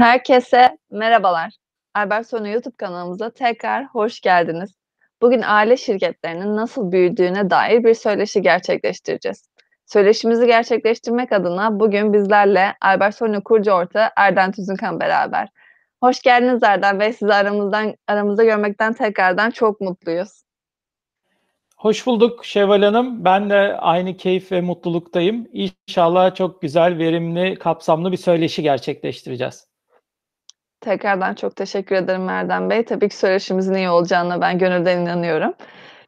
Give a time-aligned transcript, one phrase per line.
[0.00, 1.52] Herkese merhabalar.
[1.94, 4.74] Albert Sonu YouTube kanalımıza tekrar hoş geldiniz.
[5.22, 9.48] Bugün aile şirketlerinin nasıl büyüdüğüne dair bir söyleşi gerçekleştireceğiz.
[9.86, 15.48] Söyleşimizi gerçekleştirmek adına bugün bizlerle Albert Sonu kurucu ortağı Erden Tüzünkan beraber.
[16.02, 17.12] Hoş geldiniz Erden Bey.
[17.12, 20.42] Sizi aramızdan aramızda görmekten tekrardan çok mutluyuz.
[21.76, 23.24] Hoş bulduk Şevval Hanım.
[23.24, 25.48] Ben de aynı keyif ve mutluluktayım.
[25.52, 29.69] İnşallah çok güzel, verimli, kapsamlı bir söyleşi gerçekleştireceğiz.
[30.80, 32.84] Tekrardan çok teşekkür ederim Erdem Bey.
[32.84, 35.54] Tabii ki söyleşimizin iyi olacağına ben gönülden inanıyorum.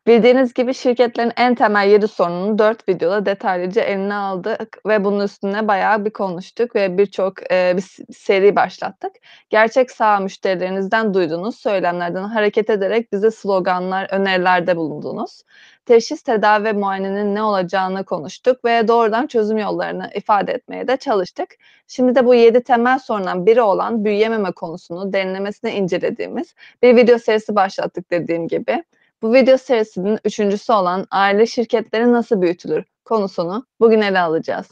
[0.06, 5.68] Bildiğiniz gibi şirketlerin en temel 7 sorununu 4 videoda detaylıca eline aldık ve bunun üstüne
[5.68, 9.12] bayağı bir konuştuk ve birçok e, bir seri başlattık.
[9.50, 15.42] Gerçek sağ müşterilerinizden duyduğunuz söylemlerden hareket ederek bize sloganlar, önerilerde bulundunuz.
[15.86, 21.48] Teşhis, tedavi ve muayenenin ne olacağını konuştuk ve doğrudan çözüm yollarını ifade etmeye de çalıştık.
[21.86, 27.54] Şimdi de bu 7 temel sorundan biri olan büyüyememe konusunu derinlemesine incelediğimiz bir video serisi
[27.54, 28.84] başlattık dediğim gibi.
[29.22, 34.66] Bu video serisinin üçüncüsü olan aile şirketleri nasıl büyütülür konusunu bugün ele alacağız.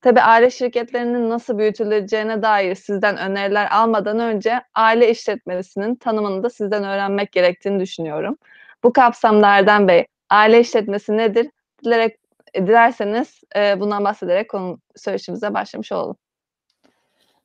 [0.00, 6.84] Tabi aile şirketlerinin nasıl büyütüleceğine dair sizden öneriler almadan önce aile işletmesinin tanımını da sizden
[6.84, 8.36] öğrenmek gerektiğini düşünüyorum.
[8.84, 11.50] Bu kapsamda Erdem Bey, aile işletmesi nedir?
[11.84, 12.16] Dilerek,
[12.54, 16.16] dilerseniz e, bundan bahsederek konu söyleşimize başlamış olalım.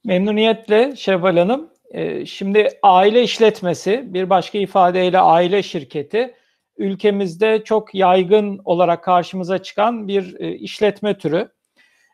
[0.06, 1.70] Memnuniyetle Şevval Hanım.
[1.92, 6.34] Ee, şimdi aile işletmesi, bir başka ifadeyle aile şirketi,
[6.78, 11.50] ülkemizde çok yaygın olarak karşımıza çıkan bir e, işletme türü.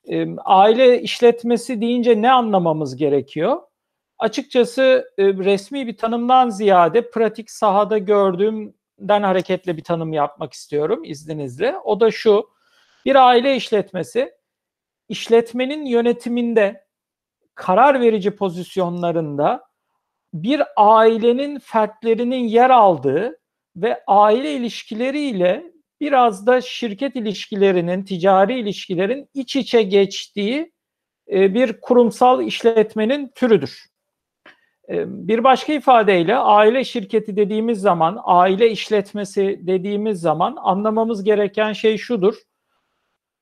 [0.08, 3.62] Ee, aile işletmesi deyince ne anlamamız gerekiyor?
[4.20, 7.98] Açıkçası e, resmi bir tanımdan ziyade pratik sahada
[8.98, 11.78] gördüğümden hareketle bir tanım yapmak istiyorum izninizle.
[11.84, 12.50] O da şu,
[13.06, 14.32] bir aile işletmesi
[15.10, 16.86] işletmenin yönetiminde
[17.56, 19.64] karar verici pozisyonlarında
[20.34, 23.38] bir ailenin fertlerinin yer aldığı
[23.76, 30.72] ve aile ilişkileriyle biraz da şirket ilişkilerinin, ticari ilişkilerin iç içe geçtiği
[31.32, 33.93] e, bir kurumsal işletmenin türüdür.
[34.90, 42.36] Bir başka ifadeyle aile şirketi dediğimiz zaman, aile işletmesi dediğimiz zaman anlamamız gereken şey şudur.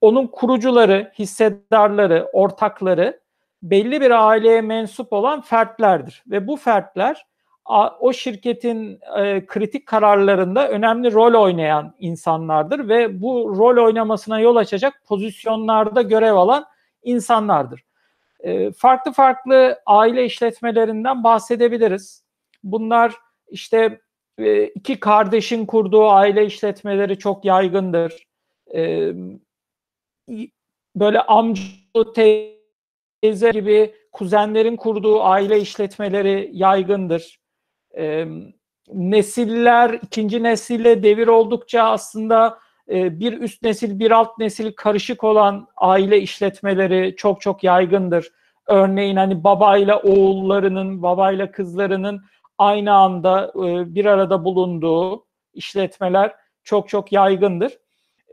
[0.02, 3.22] Onun kurucuları, hissedarları, ortakları
[3.64, 7.26] belli bir aileye mensup olan fertlerdir ve bu fertler
[8.00, 9.00] o şirketin
[9.48, 16.66] kritik kararlarında önemli rol oynayan insanlardır ve bu rol oynamasına yol açacak pozisyonlarda görev alan
[17.04, 17.84] insanlardır.
[18.44, 22.24] E, farklı farklı aile işletmelerinden bahsedebiliriz.
[22.64, 23.16] Bunlar
[23.50, 24.02] işte
[24.38, 28.28] e, iki kardeşin kurduğu aile işletmeleri çok yaygındır.
[28.76, 29.12] E,
[30.96, 31.62] böyle amca
[32.16, 37.40] teyze gibi kuzenlerin kurduğu aile işletmeleri yaygındır.
[37.98, 38.26] E,
[38.94, 42.60] nesiller, ikinci nesille devir oldukça aslında
[42.92, 48.32] bir üst nesil, bir alt nesil karışık olan aile işletmeleri çok çok yaygındır.
[48.68, 52.22] Örneğin hani babayla oğullarının, babayla kızlarının
[52.58, 57.78] aynı anda e, bir arada bulunduğu işletmeler çok çok yaygındır.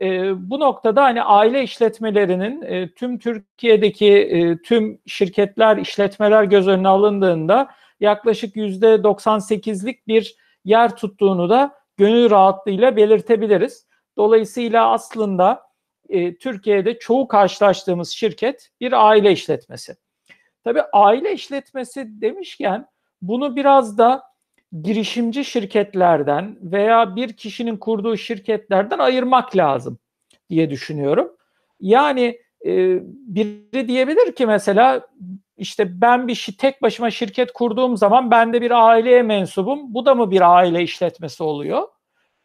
[0.01, 6.87] E, bu noktada hani aile işletmelerinin e, tüm Türkiye'deki e, tüm şirketler, işletmeler göz önüne
[6.87, 7.69] alındığında
[7.99, 13.88] yaklaşık yüzde 98'lik bir yer tuttuğunu da gönül rahatlığıyla belirtebiliriz.
[14.19, 15.63] Dolayısıyla aslında
[16.09, 19.95] e, Türkiye'de çoğu karşılaştığımız şirket bir aile işletmesi.
[20.63, 22.87] Tabii aile işletmesi demişken
[23.21, 24.23] bunu biraz da
[24.81, 29.99] girişimci şirketlerden veya bir kişinin kurduğu şirketlerden ayırmak lazım
[30.49, 31.31] diye düşünüyorum.
[31.79, 35.07] Yani e, biri diyebilir ki mesela
[35.57, 39.93] işte ben bir tek başıma şirket kurduğum zaman ben de bir aileye mensubum.
[39.93, 41.87] Bu da mı bir aile işletmesi oluyor?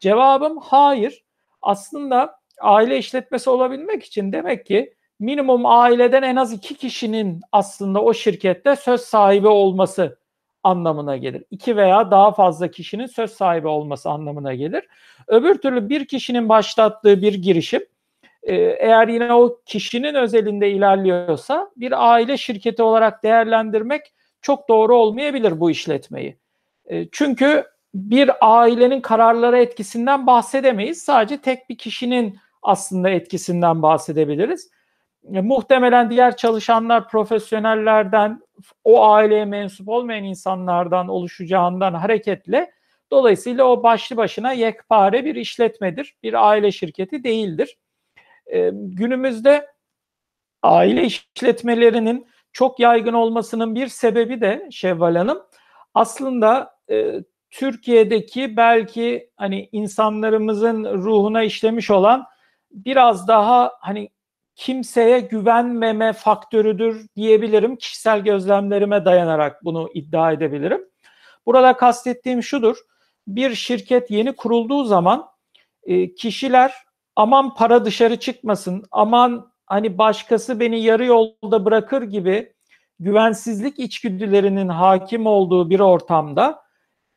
[0.00, 1.24] Cevabım hayır.
[1.64, 8.14] Aslında aile işletmesi olabilmek için demek ki minimum aileden en az iki kişinin aslında o
[8.14, 10.18] şirkette söz sahibi olması
[10.62, 11.44] anlamına gelir.
[11.50, 14.88] İki veya daha fazla kişinin söz sahibi olması anlamına gelir.
[15.28, 17.82] Öbür türlü bir kişinin başlattığı bir girişim
[18.42, 24.12] e, eğer yine o kişinin özelinde ilerliyorsa bir aile şirketi olarak değerlendirmek
[24.42, 26.36] çok doğru olmayabilir bu işletmeyi.
[26.86, 31.02] E, çünkü bir ailenin kararlara etkisinden bahsedemeyiz.
[31.02, 34.70] Sadece tek bir kişinin aslında etkisinden bahsedebiliriz.
[35.34, 38.42] E, muhtemelen diğer çalışanlar profesyonellerden,
[38.84, 42.72] o aileye mensup olmayan insanlardan oluşacağından hareketle
[43.10, 46.16] dolayısıyla o başlı başına yekpare bir işletmedir.
[46.22, 47.78] Bir aile şirketi değildir.
[48.46, 49.66] E, günümüzde
[50.62, 55.42] aile işletmelerinin çok yaygın olmasının bir sebebi de Şevval Hanım
[55.94, 57.20] aslında e,
[57.54, 62.24] Türkiye'deki belki hani insanlarımızın ruhuna işlemiş olan
[62.70, 64.08] biraz daha hani
[64.54, 67.76] kimseye güvenmeme faktörüdür diyebilirim.
[67.76, 70.80] Kişisel gözlemlerime dayanarak bunu iddia edebilirim.
[71.46, 72.76] Burada kastettiğim şudur.
[73.26, 75.26] Bir şirket yeni kurulduğu zaman
[75.84, 76.74] e, kişiler
[77.16, 82.52] aman para dışarı çıkmasın, aman hani başkası beni yarı yolda bırakır gibi
[82.98, 86.63] güvensizlik içgüdülerinin hakim olduğu bir ortamda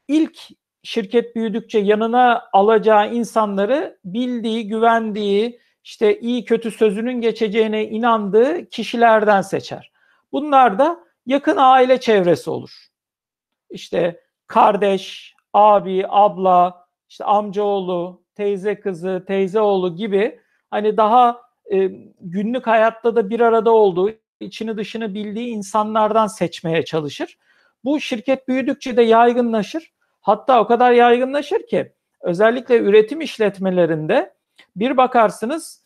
[0.08, 0.38] ilk
[0.84, 9.92] şirket büyüdükçe yanına alacağı insanları bildiği, güvendiği, işte iyi kötü sözünün geçeceğine inandığı kişilerden seçer.
[10.32, 12.88] Bunlar da yakın aile çevresi olur.
[13.70, 20.40] İşte kardeş, abi, abla, işte amcaoğlu, teyze kızı, teyze oğlu gibi
[20.70, 27.38] hani daha e, günlük hayatta da bir arada olduğu, içini dışını bildiği insanlardan seçmeye çalışır.
[27.84, 29.92] Bu şirket büyüdükçe de yaygınlaşır.
[30.28, 34.34] Hatta o kadar yaygınlaşır ki özellikle üretim işletmelerinde
[34.76, 35.86] bir bakarsınız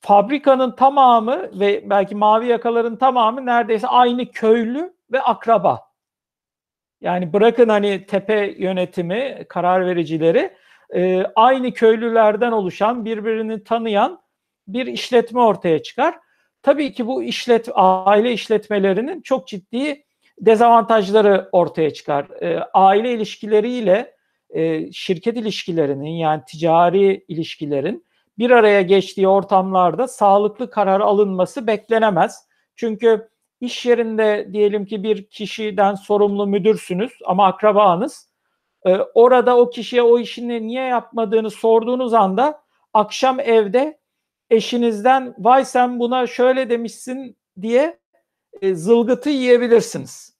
[0.00, 5.80] fabrikanın tamamı ve belki mavi yakaların tamamı neredeyse aynı köylü ve akraba.
[7.00, 10.56] Yani bırakın hani tepe yönetimi, karar vericileri
[10.94, 14.22] e, aynı köylülerden oluşan, birbirini tanıyan
[14.68, 16.18] bir işletme ortaya çıkar.
[16.62, 20.04] Tabii ki bu işlet aile işletmelerinin çok ciddi
[20.40, 22.42] dezavantajları ortaya çıkar.
[22.42, 24.14] E, aile ilişkileriyle
[24.50, 28.04] e, şirket ilişkilerinin yani ticari ilişkilerin
[28.38, 32.48] bir araya geçtiği ortamlarda sağlıklı karar alınması beklenemez.
[32.76, 33.28] Çünkü
[33.60, 38.30] iş yerinde diyelim ki bir kişiden sorumlu müdürsünüz ama akrabanız.
[38.86, 43.98] E, orada o kişiye o işini niye yapmadığını sorduğunuz anda akşam evde
[44.50, 47.99] eşinizden vay sen buna şöyle demişsin diye
[48.62, 50.36] e, zılgıtı yiyebilirsiniz.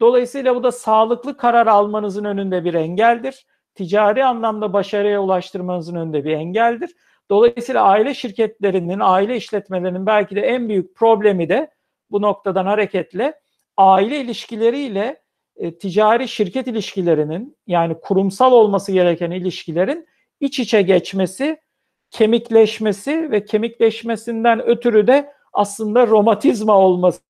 [0.00, 3.46] Dolayısıyla bu da sağlıklı karar almanızın önünde bir engeldir.
[3.74, 6.90] Ticari anlamda başarıya ulaştırmanızın önünde bir engeldir.
[7.30, 11.70] Dolayısıyla aile şirketlerinin, aile işletmelerinin belki de en büyük problemi de
[12.10, 13.40] bu noktadan hareketle
[13.76, 15.22] aile ilişkileriyle
[15.56, 20.06] e, ticari şirket ilişkilerinin yani kurumsal olması gereken ilişkilerin
[20.40, 21.60] iç içe geçmesi,
[22.10, 27.20] kemikleşmesi ve kemikleşmesinden ötürü de aslında romatizma olması,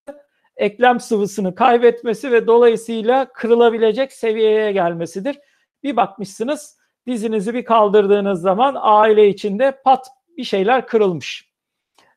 [0.57, 5.39] eklem sıvısını kaybetmesi ve dolayısıyla kırılabilecek seviyeye gelmesidir.
[5.83, 10.07] Bir bakmışsınız dizinizi bir kaldırdığınız zaman aile içinde pat
[10.37, 11.55] bir şeyler kırılmış.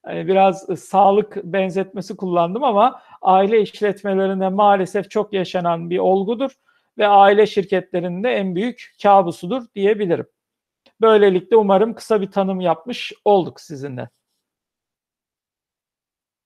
[0.07, 6.51] Yani biraz sağlık benzetmesi kullandım ama aile işletmelerinde maalesef çok yaşanan bir olgudur
[6.97, 10.27] ve aile şirketlerinde en büyük kabusudur diyebilirim.
[11.01, 14.09] Böylelikle umarım kısa bir tanım yapmış olduk sizinle.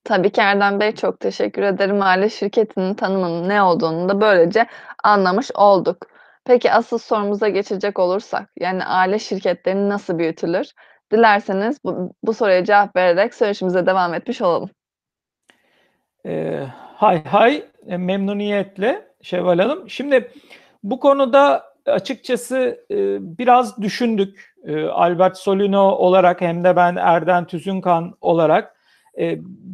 [0.03, 2.01] Tabii ki Erdem Bey, çok teşekkür ederim.
[2.01, 4.65] Aile şirketinin tanımının ne olduğunu da böylece
[5.03, 5.97] anlamış olduk.
[6.45, 10.67] Peki asıl sorumuza geçecek olursak, yani aile şirketleri nasıl büyütülür?
[11.11, 14.69] Dilerseniz bu bu soruya cevap vererek söyleşimize devam etmiş olalım.
[16.25, 19.89] Eee, hay hay, eee, memnuniyetle Şevval Hanım.
[19.89, 20.31] Şimdi
[20.83, 24.53] bu konuda açıkçası, eee, biraz düşündük.
[24.67, 28.75] Eee, Albert Solino olarak hem de ben Erden Tüzünkan olarak,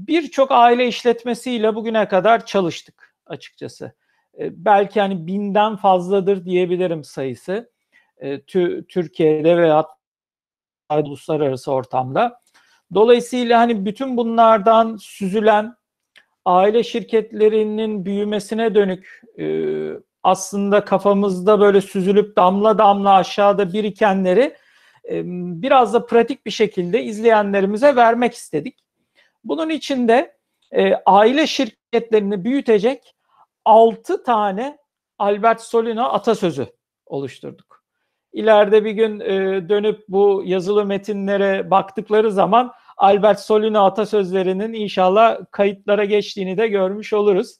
[0.07, 3.93] birçok aile işletmesiyle bugüne kadar çalıştık açıkçası.
[4.39, 7.71] Eee, belki hani 1000'den fazladır diyebilirim sayısı.
[8.47, 9.73] Tü Türkiye'de ve
[11.05, 12.41] uluslararası ortamda.
[12.93, 15.75] Dolayısıyla hani bütün bunlardan süzülen
[16.45, 24.55] aile şirketlerinin büyümesine dönük, eee, aslında kafamızda böyle süzülüp damla damla aşağıda birikenleri,
[25.05, 28.79] emm, biraz da pratik bir şekilde izleyenlerimize vermek istedik.
[29.47, 30.33] Bunun için de,
[30.73, 33.15] eee, aile şirketlerini büyütecek
[33.65, 34.77] 6 tane
[35.19, 36.67] Albert Solino atasözü
[37.05, 37.83] oluşturduk.
[38.33, 46.05] İleride bir gün, eee, dönüp bu yazılı metinlere baktıkları zaman Albert Solino atasözlerinin inşallah kayıtlara
[46.05, 47.57] geçtiğini de görmüş oluruz.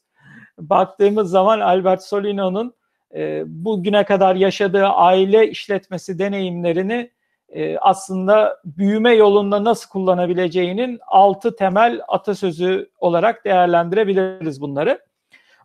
[0.58, 2.74] Baktığımız zaman Albert Solino'nun,
[3.14, 7.10] eee, bugüne kadar yaşadığı aile işletmesi deneyimlerini,
[7.54, 15.00] eee, aslında büyüme yolunda nasıl kullanabileceğinin 6 temel atasözü olarak değerlendirebiliriz bunları.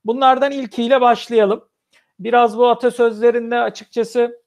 [0.05, 1.65] Bunlardan ilkiyle başlayalım.
[2.19, 4.41] Biraz bu atasözlerinde açıkçası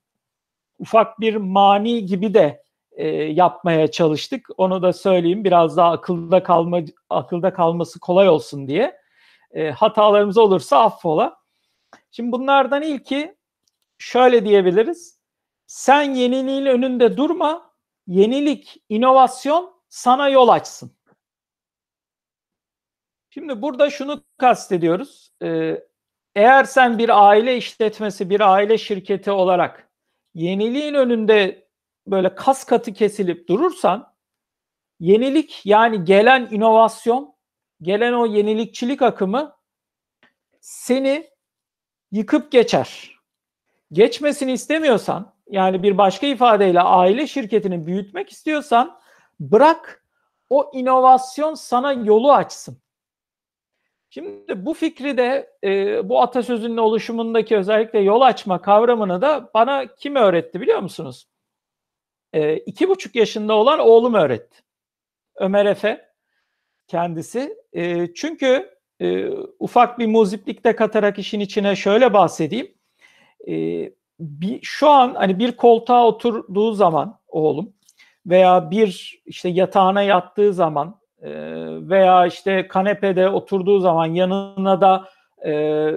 [0.81, 2.63] ufak bir mani gibi de,
[2.99, 4.47] eee, yapmaya çalıştık.
[4.59, 5.45] Onu da söyleyeyim.
[5.45, 8.99] Biraz daha akılda kalma akılda kalması kolay olsun diye.
[9.55, 11.37] Eee, hatalarımız olursa affola.
[12.13, 13.37] Şimdi bunlardan ilki
[13.99, 15.16] şöyle diyebiliriz:
[15.67, 17.75] "Sen yeniliğin önünde durma,
[18.07, 20.97] yenilik, inovasyon sana yol açsın."
[23.31, 25.33] Şimdi burada şunu kastediyoruz.
[25.43, 25.85] Ee,
[26.35, 29.91] eğer sen bir aile işletmesi, bir aile şirketi olarak
[30.35, 31.69] yeniliğin önünde
[32.07, 34.15] böyle kas katı kesilip durursan
[35.01, 37.35] yenilik yani gelen inovasyon,
[37.83, 39.57] gelen o yenilikçilik akımı
[40.61, 41.31] seni
[42.13, 43.19] yıkıp geçer.
[43.93, 49.01] Geçmesini istemiyorsan yani bir başka ifadeyle aile şirketini büyütmek istiyorsan
[49.41, 50.05] bırak
[50.51, 52.79] o inovasyon sana yolu açsın.
[54.11, 60.17] Şimdi bu fikri de e, bu atasözünün oluşumundaki özellikle yol açma kavramını da bana kim
[60.17, 61.29] öğretti biliyor musunuz?
[62.33, 64.63] E, iki buçuk yaşında olan oğlum öğretti.
[65.37, 66.13] Ömer Efe
[66.89, 67.59] kendisi.
[67.73, 72.75] E, çünkü e, ufak bir muziplik katarak işin içine şöyle bahsedeyim.
[73.49, 73.53] E,
[74.21, 77.73] bir, şu an hani bir koltuğa oturduğu zaman oğlum
[78.27, 81.31] veya bir işte yatağına yattığı zaman e,
[81.89, 85.09] veya işte kanepede oturduğu zaman yanına da
[85.47, 85.93] e,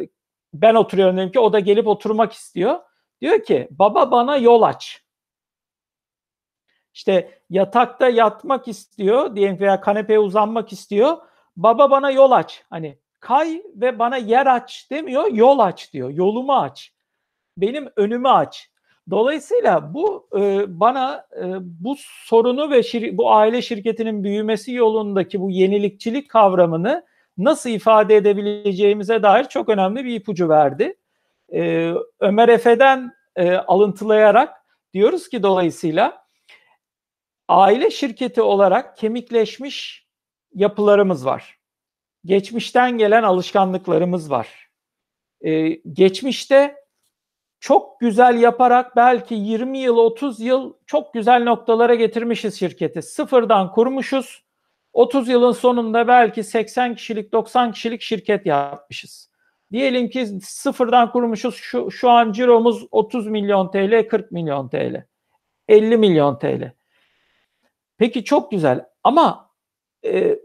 [0.53, 2.79] ben oturuyorum dedim ki o da gelip oturmak istiyor.
[3.21, 5.03] Diyor ki baba bana yol aç.
[6.93, 11.17] İşte yatakta yatmak istiyor diyelim veya kanepeye uzanmak istiyor.
[11.57, 12.63] Baba bana yol aç.
[12.69, 16.09] Hani kay ve bana yer aç demiyor, yol aç diyor.
[16.09, 16.93] Yolumu aç.
[17.61, 18.69] Benim önümü aç.
[19.09, 25.51] Dolayısıyla bu e, bana e, bu sorunu ve şir- bu aile şirketinin büyümesi yolundaki bu
[25.51, 27.05] yenilikçilik kavramını
[27.37, 30.97] nasıl ifade edebileceğimize dair çok önemli bir ipucu verdi.
[31.53, 36.25] E, Ömer Efe'den e, alıntılayarak diyoruz ki dolayısıyla
[37.47, 40.07] aile şirketi olarak kemikleşmiş
[40.55, 41.59] yapılarımız var.
[42.25, 44.69] Geçmişten gelen alışkanlıklarımız var.
[45.41, 46.75] Ee, geçmişte
[47.59, 53.01] çok güzel yaparak belki 20 yıl 30 yıl çok güzel noktalara getirmişiz şirketi.
[53.01, 54.43] Sıfırdan kurmuşuz.
[54.93, 59.29] 30 yılın sonunda belki 80 kişilik 90 kişilik şirket yapmışız.
[59.71, 65.05] Diyelim ki sıfırdan kurmuşuz şu, şu an ciromuz 30 milyon TL 40 milyon TL
[65.67, 66.71] 50 milyon TL.
[67.97, 69.49] Peki çok güzel ama
[70.05, 70.39] e,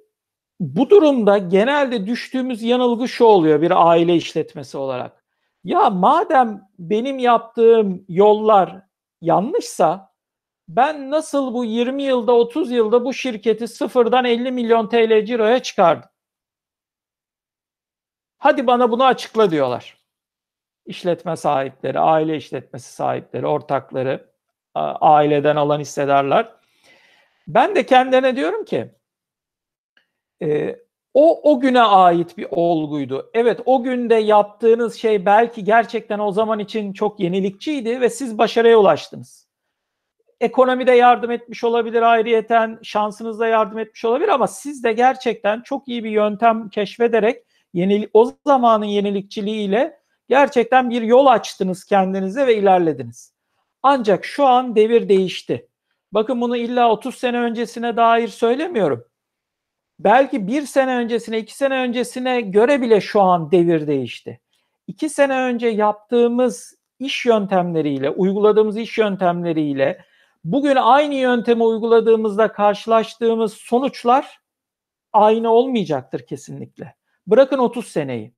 [0.61, 5.24] bu durumda genelde düştüğümüz yanılgı şu oluyor bir aile işletmesi olarak.
[5.64, 8.83] Ya madem benim yaptığım yollar
[9.21, 10.14] yanlışsa
[10.68, 16.11] ben nasıl bu 20 yılda 30 yılda bu şirketi sıfırdan 50 milyon TL ciroya çıkardım?
[18.38, 19.99] Hadi bana bunu açıkla diyorlar.
[20.87, 24.30] İşletme sahipleri, aile işletmesi sahipleri, ortakları,
[24.75, 26.56] aileden alan hissedarlar.
[27.49, 28.94] Ben de kendine diyorum ki
[30.42, 30.76] e,
[31.14, 33.30] o o güne ait bir olguydu.
[33.35, 38.78] Evet o günde yaptığınız şey belki gerçekten o zaman için çok yenilikçiydi ve siz başarıya
[38.78, 39.49] ulaştınız.
[40.40, 46.04] Ekonomide yardım etmiş olabilir ayrıyeten, şansınızda yardım etmiş olabilir ama siz de gerçekten çok iyi
[46.04, 47.42] bir yöntem keşfederek
[47.73, 53.35] yenilik, o zamanın yenilikçiliğiyle gerçekten bir yol açtınız kendinize ve ilerlediniz.
[53.83, 55.68] Ancak şu an devir değişti.
[56.12, 59.04] Bakın bunu illa 30 sene öncesine dair söylemiyorum.
[59.99, 64.41] Belki bir sene öncesine, iki sene öncesine göre bile şu an devir değişti.
[64.87, 70.05] İki sene önce yaptığımız iş yöntemleriyle, uyguladığımız iş yöntemleriyle
[70.45, 74.41] bugün aynı yöntemi uyguladığımızda karşılaştığımız sonuçlar
[75.13, 76.95] aynı olmayacaktır kesinlikle.
[77.27, 78.35] Bırakın 30 seneyi.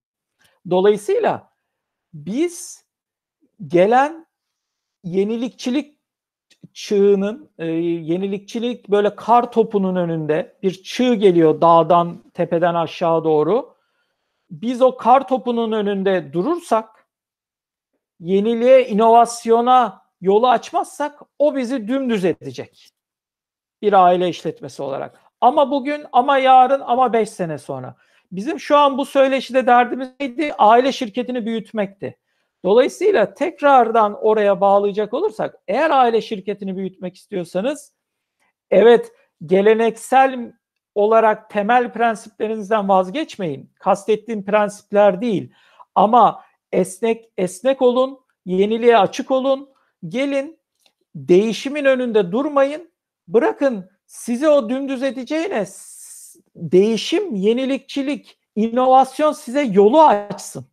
[0.71, 1.51] Dolayısıyla
[2.15, 2.85] biz
[3.67, 4.27] gelen
[5.05, 5.96] yenilikçilik
[6.73, 13.75] çığının e, yenilikçilik böyle kar topunun önünde bir çığ geliyor dağdan tepeden aşağı doğru.
[14.51, 17.09] Biz o kar topunun önünde durursak
[18.21, 22.91] yeniliğe, inovasyona yolu açmazsak o bizi dümdüz edecek.
[23.83, 25.21] Bir aile işletmesi olarak.
[25.41, 27.97] Ama bugün ama yarın ama beş sene sonra.
[28.33, 30.55] Bizim şu an bu söyleşide derdimiz neydi?
[30.59, 32.17] Aile şirketini büyütmekti.
[32.65, 37.93] Dolayısıyla tekrardan oraya bağlayacak olursak eğer aile şirketini büyütmek istiyorsanız
[38.71, 39.13] evet
[39.47, 40.53] geleneksel
[40.95, 43.71] olarak temel prensiplerinizden vazgeçmeyin.
[43.81, 45.53] Kastettiğim prensipler değil.
[45.95, 49.69] Ama esnek esnek olun, yeniliğe açık olun.
[50.09, 50.59] Gelin
[51.15, 52.91] değişimin önünde durmayın.
[53.29, 55.67] Bırakın sizi o dümdüz edeceğine
[56.57, 60.67] değişim, yenilikçilik, inovasyon size yolu açsın.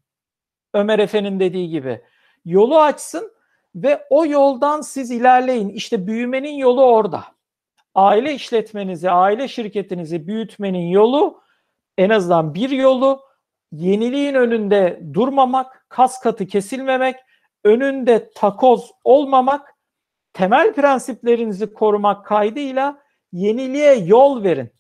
[0.74, 2.02] Ömer Efe'nin dediği gibi.
[2.46, 3.32] Yolu açsın
[3.76, 5.70] ve o yoldan siz ilerleyin.
[5.70, 7.24] İşte büyümenin yolu orada.
[7.96, 11.42] Aile işletmenizi, aile şirketinizi büyütmenin yolu
[11.98, 13.22] en azından bir yolu
[13.72, 17.16] yeniliğin önünde durmamak, kas katı kesilmemek,
[17.64, 19.76] önünde takoz olmamak,
[20.34, 23.02] temel prensiplerinizi korumak kaydıyla
[23.32, 24.74] yeniliğe yol verin.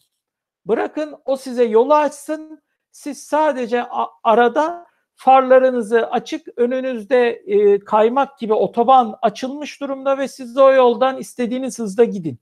[0.65, 3.85] Bırakın o size yolu açsın, Siz sadece
[4.23, 4.85] arada
[5.23, 11.79] farlarınızı açık önünüzde e, kaymak gibi otoban açılmış durumda ve siz de o yoldan istediğiniz
[11.79, 12.39] hızda gidin.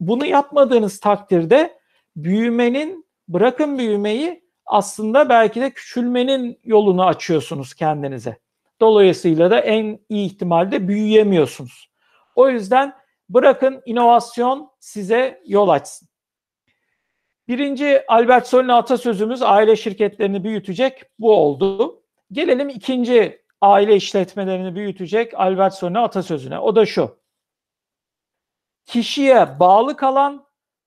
[0.00, 1.78] Bunu yapmadığınız takdirde
[2.16, 8.38] büyümenin bırakın büyümeyi aslında belki de küçülmenin yolunu açıyorsunuz kendinize.
[8.80, 11.90] Dolayısıyla da en iyi ihtimalde büyüyemiyorsunuz.
[12.36, 12.92] O yüzden
[13.28, 16.08] bırakın inovasyon size yol açsın.
[17.48, 21.99] Birinci Albert Sol'ün atasözümüz aile şirketlerini büyütecek bu oldu.
[22.32, 26.58] Gelelim ikinci aile işletmelerini büyütecek Albert Sol'ün atasözüne.
[26.58, 27.20] O da şu.
[28.86, 30.46] Kişiye bağlı kalan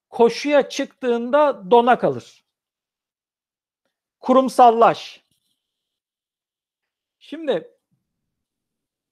[0.09, 2.43] koşuya çıktığında dona kalır.
[4.19, 5.23] Kurumsallaş.
[7.19, 7.71] Şimdi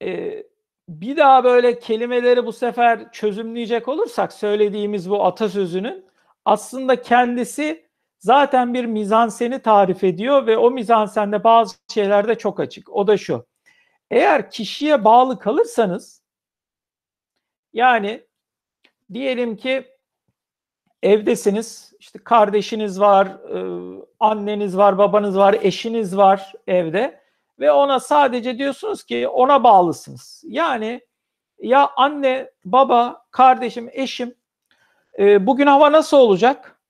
[0.02, 0.44] e,
[0.90, 6.06] bir daha böyle kelimeleri bu sefer çözümleyecek olursak söylediğimiz bu atasözünün
[6.46, 7.91] aslında kendisi
[8.22, 12.90] zaten bir mizanseni tarif ediyor ve o mizansende bazı şeylerde çok açık.
[12.90, 13.46] O da şu.
[14.12, 16.22] Eğer kişiye bağlı kalırsanız
[17.74, 18.28] yani
[19.14, 19.92] diyelim ki
[21.04, 23.38] evdesiniz, işte kardeşiniz var,
[24.20, 27.22] anneniz var, babanız var, eşiniz var evde
[27.60, 30.44] ve ona sadece diyorsunuz ki ona bağlısınız.
[30.48, 31.02] Yani
[31.60, 34.36] ya anne, baba, kardeşim, eşim
[35.20, 36.81] e, bugün hava nasıl olacak?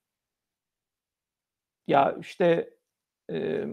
[1.86, 2.70] Ya işte
[3.30, 3.64] e,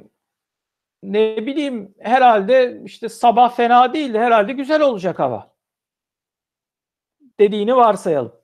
[1.04, 5.56] ne bileyim herhalde işte sabah fena değil herhalde güzel olacak hava.
[7.40, 8.36] Dediğini varsayalım.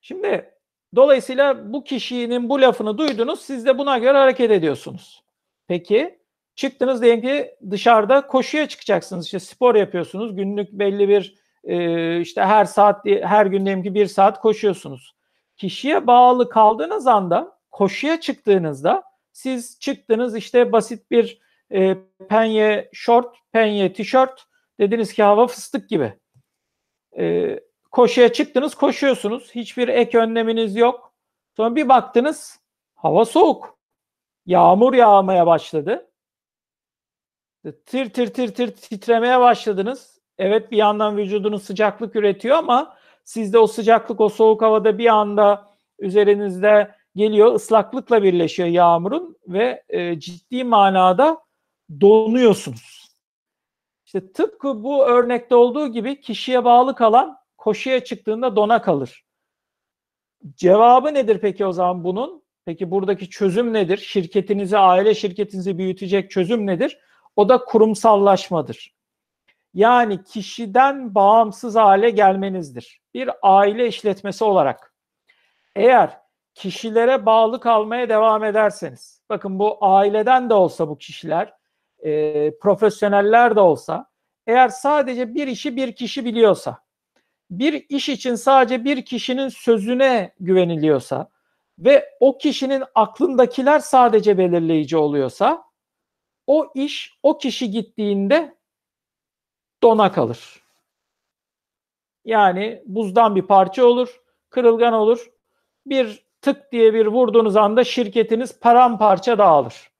[0.00, 0.54] Şimdi
[0.96, 5.24] dolayısıyla bu kişinin bu lafını duydunuz siz de buna göre hareket ediyorsunuz.
[5.68, 6.18] Peki
[6.54, 12.64] çıktınız diyelim ki dışarıda koşuya çıkacaksınız işte spor yapıyorsunuz günlük belli bir e, işte her
[12.64, 15.14] saat her gün diyelim ki bir saat koşuyorsunuz
[15.56, 19.02] kişiye bağlı kaldığınız anda koşuya çıktığınızda
[19.32, 21.40] siz çıktınız işte basit bir
[21.72, 21.96] e,
[22.28, 24.46] penye short, penye tişört
[24.80, 26.18] dediniz ki hava fıstık gibi.
[27.18, 27.60] E,
[27.90, 29.54] koşuya çıktınız koşuyorsunuz.
[29.54, 31.14] Hiçbir ek önleminiz yok.
[31.56, 32.60] Sonra bir baktınız
[32.94, 33.78] hava soğuk.
[34.46, 36.10] Yağmur yağmaya başladı.
[37.86, 40.20] Tir tir tir tir titremeye başladınız.
[40.38, 45.68] Evet bir yandan vücudunuz sıcaklık üretiyor ama Sizde o sıcaklık, o soğuk havada bir anda
[45.98, 51.38] üzerinizde geliyor, ıslaklıkla birleşiyor yağmurun ve e, ciddi manada
[52.00, 53.04] donuyorsunuz.
[54.06, 59.24] İşte tıpkı bu örnekte olduğu gibi kişiye bağlı kalan koşuya çıktığında dona kalır.
[60.54, 62.44] Cevabı nedir peki o zaman bunun?
[62.64, 63.96] Peki buradaki çözüm nedir?
[63.96, 66.98] Şirketinizi, aile şirketinizi büyütecek çözüm nedir?
[67.36, 68.94] O da kurumsallaşmadır.
[69.74, 73.00] Yani kişiden bağımsız hale gelmenizdir.
[73.14, 74.94] Bir aile işletmesi olarak.
[75.76, 76.23] Eğer
[76.54, 81.52] kişilere bağlı kalmaya devam ederseniz, bakın bu aileden de olsa bu kişiler,
[81.98, 84.10] e, profesyoneller de olsa,
[84.46, 86.84] eğer sadece bir işi bir kişi biliyorsa,
[87.50, 91.30] bir iş için sadece bir kişinin sözüne güveniliyorsa
[91.78, 95.64] ve o kişinin aklındakiler sadece belirleyici oluyorsa,
[96.46, 98.54] o iş o kişi gittiğinde
[99.82, 100.64] dona kalır.
[102.24, 105.30] Yani buzdan bir parça olur, kırılgan olur.
[105.86, 109.90] Bir tık diye bir vurduğunuz anda şirketiniz paramparça dağılır.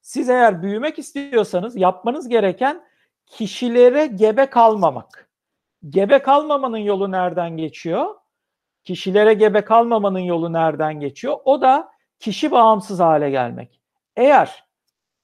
[0.00, 2.84] Siz eğer büyümek istiyorsanız yapmanız gereken
[3.26, 5.30] kişilere gebe kalmamak.
[5.88, 8.14] Gebe kalmamanın yolu nereden geçiyor?
[8.84, 11.38] Kişilere gebe kalmamanın yolu nereden geçiyor?
[11.44, 13.80] O da kişi bağımsız hale gelmek.
[14.16, 14.64] Eğer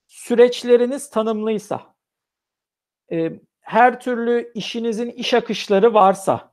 [0.06, 1.80] süreçleriniz tanımlıysa,
[3.12, 6.52] e, her türlü işinizin iş akışları varsa,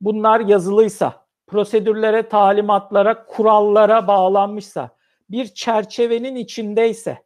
[0.00, 4.90] bunlar yazılıysa, prosedürlere, talimatlara, kurallara bağlanmışsa,
[5.30, 7.18] bir çerçevenin içindeyse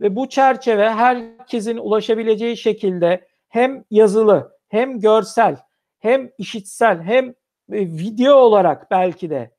[0.00, 5.56] ve bu çerçeve herkesin ulaşabileceği şekilde hem yazılı, hem görsel,
[5.98, 7.34] hem işitsel, hem e,
[7.70, 9.50] video olarak belki de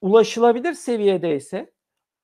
[0.00, 1.72] ulaşılabilir seviyedeyse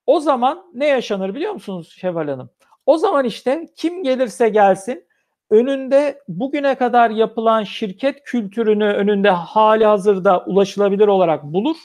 [0.06, 2.50] o zaman ne yaşanır biliyor musunuz Şevval Hanım?
[2.86, 5.05] O zaman işte kim gelirse gelsin
[5.50, 11.76] önünde bugüne kadar yapılan şirket kültürünü önünde hali hazırda ulaşılabilir olarak bulur.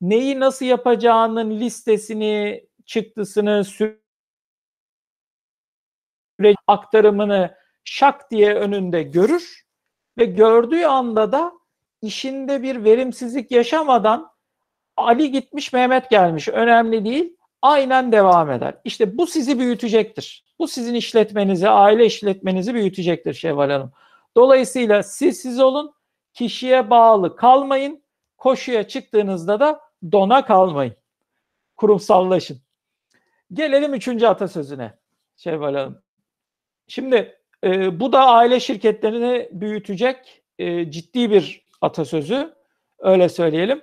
[0.00, 3.98] Neyi nasıl yapacağının listesini, çıktısını, süreç
[6.66, 9.66] aktarımını şak diye önünde görür
[10.18, 11.52] ve gördüğü anda da
[12.02, 14.36] işinde bir verimsizlik yaşamadan
[14.96, 18.74] Ali gitmiş Mehmet gelmiş önemli değil aynen devam eder.
[18.84, 20.45] İşte bu sizi büyütecektir.
[20.58, 23.92] Bu sizin işletmenizi, aile işletmenizi büyütecektir Şevval Hanım.
[24.36, 25.94] Dolayısıyla siz siz olun,
[26.34, 28.02] kişiye bağlı kalmayın,
[28.38, 29.80] koşuya çıktığınızda da
[30.12, 30.96] dona kalmayın.
[31.76, 32.60] Kurumsallaşın.
[33.52, 34.98] Gelelim üçüncü atasözüne
[35.36, 36.02] Şevval Hanım.
[36.88, 42.54] Şimdi e, bu da aile şirketlerini büyütecek e, ciddi bir atasözü.
[42.98, 43.82] Öyle söyleyelim.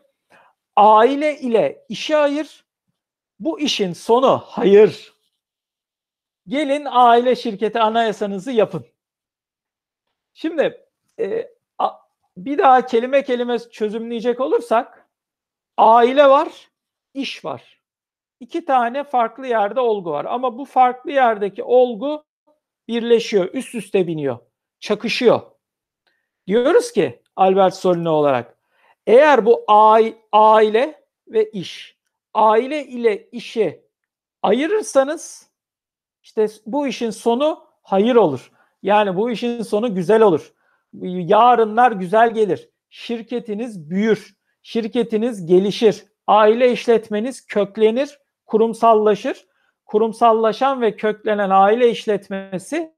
[0.75, 2.65] Aile ile işi ayır,
[3.39, 5.12] bu işin sonu hayır.
[6.47, 8.85] Gelin aile şirketi anayasanızı yapın.
[10.33, 10.85] Şimdi
[11.19, 11.89] e, a,
[12.37, 15.07] bir daha kelime kelime çözümleyecek olursak
[15.77, 16.69] aile var,
[17.13, 17.81] iş var.
[18.39, 22.23] İki tane farklı yerde olgu var ama bu farklı yerdeki olgu
[22.87, 24.39] birleşiyor, üst üste biniyor,
[24.79, 25.41] çakışıyor.
[26.47, 28.57] Diyoruz ki Albert Solino olarak
[29.07, 29.65] eğer bu
[30.31, 31.97] aile ve iş,
[32.33, 33.85] aile ile işi
[34.41, 35.52] ayırırsanız
[36.23, 38.51] işte bu işin sonu hayır olur.
[38.83, 40.53] Yani bu işin sonu güzel olur.
[41.01, 42.69] Yarınlar güzel gelir.
[42.89, 44.35] Şirketiniz büyür.
[44.61, 46.05] Şirketiniz gelişir.
[46.27, 49.45] Aile işletmeniz köklenir, kurumsallaşır.
[49.85, 52.93] Kurumsallaşan ve köklenen aile işletmesi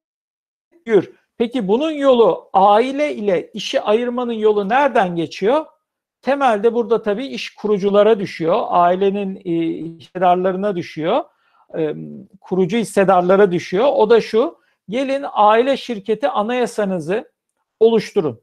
[0.85, 1.11] büyür.
[1.37, 5.65] Peki bunun yolu aile ile işi ayırmanın yolu nereden geçiyor?
[6.21, 8.63] Temelde burada tabii iş kuruculara düşüyor.
[8.67, 9.51] Ailenin e,
[9.83, 11.23] hissedarlarına düşüyor.
[12.41, 13.87] Kurucu hissedarlara düşüyor.
[13.93, 14.57] O da şu.
[14.89, 17.31] Gelin aile şirketi anayasanızı
[17.79, 18.41] oluşturun.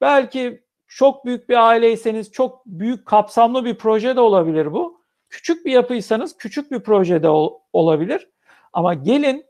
[0.00, 5.02] Belki çok büyük bir aileyseniz çok büyük kapsamlı bir proje de olabilir bu.
[5.30, 8.28] Küçük bir yapıysanız küçük bir proje de ol, olabilir.
[8.72, 9.46] Ama gelin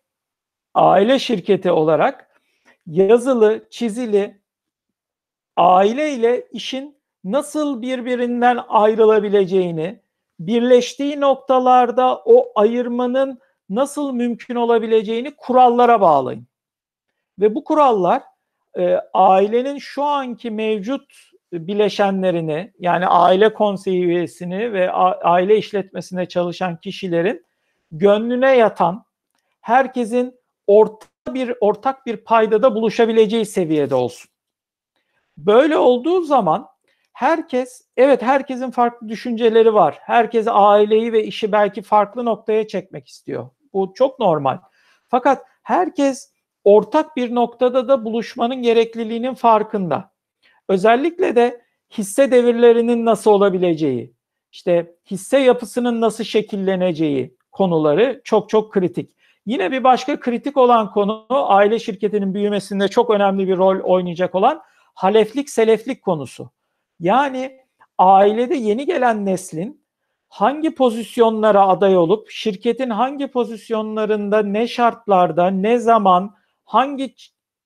[0.75, 2.41] aile şirketi olarak
[2.87, 4.41] yazılı, çizili
[5.57, 10.01] aile ile işin nasıl birbirinden ayrılabileceğini,
[10.41, 13.39] birleştiği noktalarda o ayırmanın
[13.71, 16.47] nasıl mümkün olabileceğini kurallara bağlayın.
[17.39, 18.23] Ve bu kurallar
[18.79, 21.05] e, ailenin şu anki mevcut
[21.53, 27.47] bileşenlerini yani aile konseyi üyesini ve aile işletmesinde çalışan kişilerin
[27.93, 29.05] gönlüne yatan
[29.61, 30.35] herkesin
[30.67, 34.31] orta bir ortak bir paydada buluşabileceği seviyede olsun.
[35.39, 36.69] Böyle olduğu zaman
[37.19, 39.99] herkes evet herkesin farklı düşünceleri var.
[40.01, 43.51] Herkes aileyi ve işi belki farklı noktaya çekmek istiyor.
[43.73, 44.59] Bu çok normal.
[45.09, 46.33] Fakat herkes
[46.65, 50.11] ortak bir noktada da buluşmanın gerekliliğinin farkında.
[50.69, 51.63] Özellikle de
[51.99, 54.15] hisse devirlerinin nasıl olabileceği,
[54.53, 59.17] işte hisse yapısının nasıl şekilleneceği konuları çok çok kritik.
[59.47, 64.63] Yine bir başka kritik olan konu aile şirketinin büyümesinde çok önemli bir rol oynayacak olan
[64.95, 66.51] haleflik seleflik konusu.
[67.01, 67.61] Yani
[67.99, 69.85] ailede yeni gelen neslin
[70.29, 76.35] hangi pozisyonlara aday olup şirketin hangi pozisyonlarında ne şartlarda ne zaman
[76.65, 77.15] hangi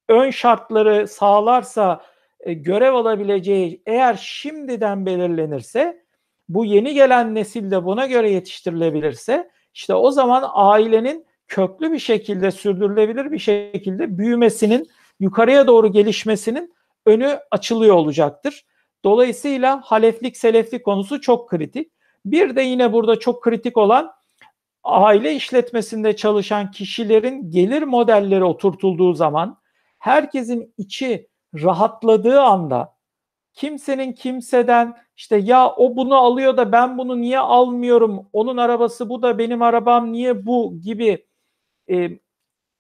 [0.08, 2.02] ön şartları sağlarsa
[2.40, 6.02] e, görev alabileceği eğer şimdiden belirlenirse
[6.48, 12.50] bu yeni gelen nesil de buna göre yetiştirilebilirse işte o zaman ailenin köklü bir şekilde
[12.50, 14.88] sürdürülebilir bir şekilde büyümesinin
[15.20, 16.74] yukarıya doğru gelişmesinin
[17.06, 18.64] önü açılıyor olacaktır.
[19.04, 21.92] Dolayısıyla haleflik seleflik konusu çok kritik.
[22.24, 24.12] Bir de yine burada çok kritik olan
[24.84, 29.58] aile işletmesinde çalışan kişilerin gelir modelleri oturtulduğu zaman
[29.98, 32.94] herkesin içi rahatladığı anda
[33.54, 39.22] kimsenin kimseden işte ya o bunu alıyor da ben bunu niye almıyorum onun arabası bu
[39.22, 41.26] da benim arabam niye bu gibi
[41.90, 42.10] e,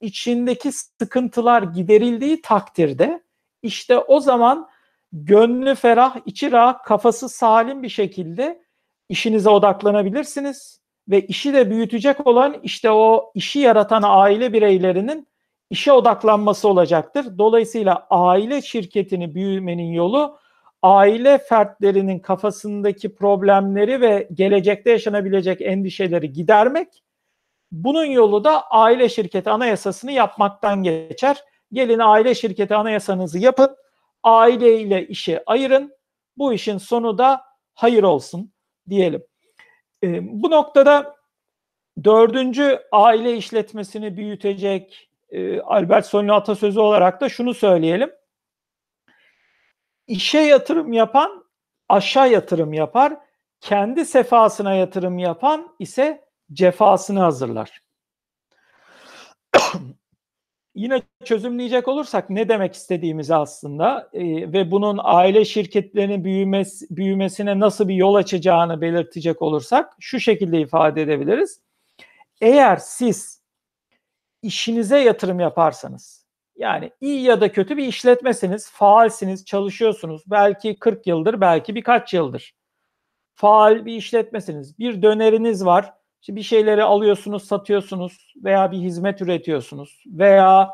[0.00, 3.22] içindeki sıkıntılar giderildiği takdirde
[3.62, 4.68] işte o zaman
[5.12, 8.62] gönlü ferah, içi rahat, kafası salim bir şekilde
[9.08, 15.28] işinize odaklanabilirsiniz ve işi de büyütecek olan işte o işi yaratan aile bireylerinin
[15.70, 17.38] işe odaklanması olacaktır.
[17.38, 20.38] Dolayısıyla aile şirketini büyümenin yolu
[20.82, 27.02] aile fertlerinin kafasındaki problemleri ve gelecekte yaşanabilecek endişeleri gidermek.
[27.72, 31.44] Bunun yolu da aile şirketi anayasasını yapmaktan geçer.
[31.72, 33.76] Gelin aile şirketi anayasanızı yapın.
[34.22, 35.96] Aile ile işi ayırın.
[36.36, 38.52] Bu işin sonu da hayır olsun
[38.88, 39.24] diyelim.
[40.04, 41.16] E, bu noktada
[42.04, 48.10] dördüncü aile işletmesini büyütecek e, Albert Solino atasözü olarak da şunu söyleyelim.
[50.06, 51.44] İşe yatırım yapan
[51.88, 53.16] aşağı yatırım yapar.
[53.60, 57.82] Kendi sefasına yatırım yapan ise cefasını hazırlar.
[60.74, 67.88] Yine çözümleyecek olursak ne demek istediğimizi aslında e, ve bunun aile şirketlerinin büyümesi, büyümesine nasıl
[67.88, 71.60] bir yol açacağını belirtecek olursak şu şekilde ifade edebiliriz.
[72.40, 73.42] Eğer siz
[74.42, 80.22] işinize yatırım yaparsanız yani iyi ya da kötü bir işletmesiniz, faalsiniz, çalışıyorsunuz.
[80.26, 82.54] Belki 40 yıldır, belki birkaç yıldır.
[83.34, 84.78] Faal bir işletmesiniz.
[84.78, 85.94] Bir döneriniz var.
[86.22, 90.70] İşte bir şeyleri alıyorsunuz, satıyorsunuz veya bir hizmet üretiyorsunuz veya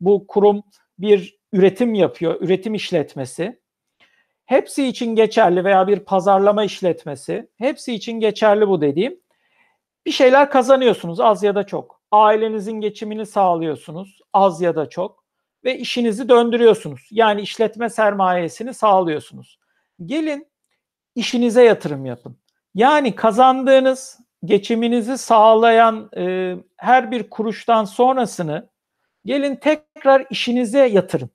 [0.00, 0.62] bu kurum
[0.98, 3.60] bir üretim yapıyor, üretim işletmesi.
[4.44, 7.48] Hepsi için geçerli veya bir pazarlama işletmesi.
[7.58, 9.20] Hepsi için geçerli bu dediğim.
[10.06, 12.00] Bir şeyler kazanıyorsunuz az ya da çok.
[12.10, 15.24] Ailenizin geçimini sağlıyorsunuz az ya da çok
[15.64, 17.08] ve işinizi döndürüyorsunuz.
[17.10, 19.58] Yani işletme sermayesini sağlıyorsunuz.
[20.06, 20.46] Gelin
[21.14, 22.36] işinize yatırım yapın.
[22.74, 28.68] Yani kazandığınız geçiminizi sağlayan e, her bir kuruştan sonrasını
[29.24, 31.30] gelin tekrar işinize yatırın.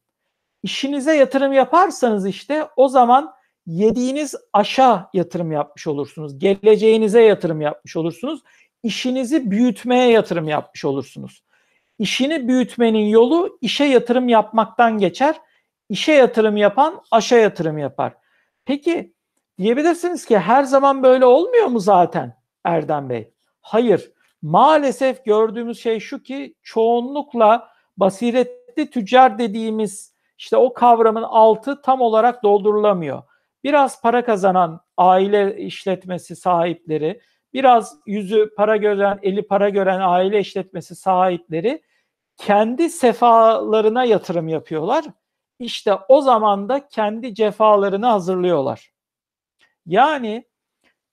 [0.63, 3.33] İşinize yatırım yaparsanız işte o zaman
[3.65, 6.39] yediğiniz aşağı yatırım yapmış olursunuz.
[6.39, 8.41] Geleceğinize yatırım yapmış olursunuz.
[8.83, 11.43] İşinizi büyütmeye yatırım yapmış olursunuz.
[11.99, 15.35] İşini büyütmenin yolu işe yatırım yapmaktan geçer.
[15.89, 18.13] İşe yatırım yapan aşa yatırım yapar.
[18.65, 19.13] Peki
[19.57, 22.38] diyebilirsiniz ki her zaman böyle olmuyor mu zaten
[22.69, 23.34] Erdem Bey?
[23.62, 24.12] Hayır.
[24.41, 32.43] Maalesef gördüğümüz şey şu ki çoğunlukla basiretli tüccar dediğimiz işte o kavramın altı tam olarak
[32.43, 33.23] doldurulamıyor.
[33.63, 37.21] Biraz para kazanan aile işletmesi sahipleri,
[37.53, 41.82] biraz yüzü para gören, eli para gören aile işletmesi sahipleri
[42.38, 45.05] kendi sefalarına yatırım yapıyorlar.
[45.60, 48.91] İşte o zaman da kendi cefalarını hazırlıyorlar.
[49.86, 50.48] Yani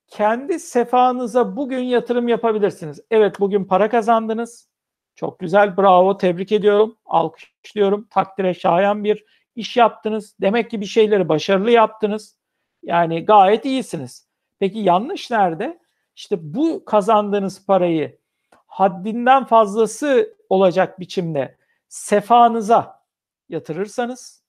[0.07, 2.99] kendi sefanıza bugün yatırım yapabilirsiniz.
[3.11, 4.69] Evet bugün para kazandınız.
[5.15, 8.07] Çok güzel, bravo, tebrik ediyorum, alkışlıyorum.
[8.09, 10.35] Takdire şayan bir iş yaptınız.
[10.41, 12.37] Demek ki bir şeyleri başarılı yaptınız.
[12.83, 14.27] Yani gayet iyisiniz.
[14.59, 15.79] Peki yanlış nerede?
[16.15, 18.19] İşte bu kazandığınız parayı
[18.67, 23.03] haddinden fazlası olacak biçimde sefanıza
[23.49, 24.43] yatırırsanız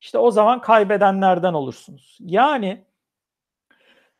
[0.00, 2.18] işte o zaman kaybedenlerden olursunuz.
[2.20, 2.84] Yani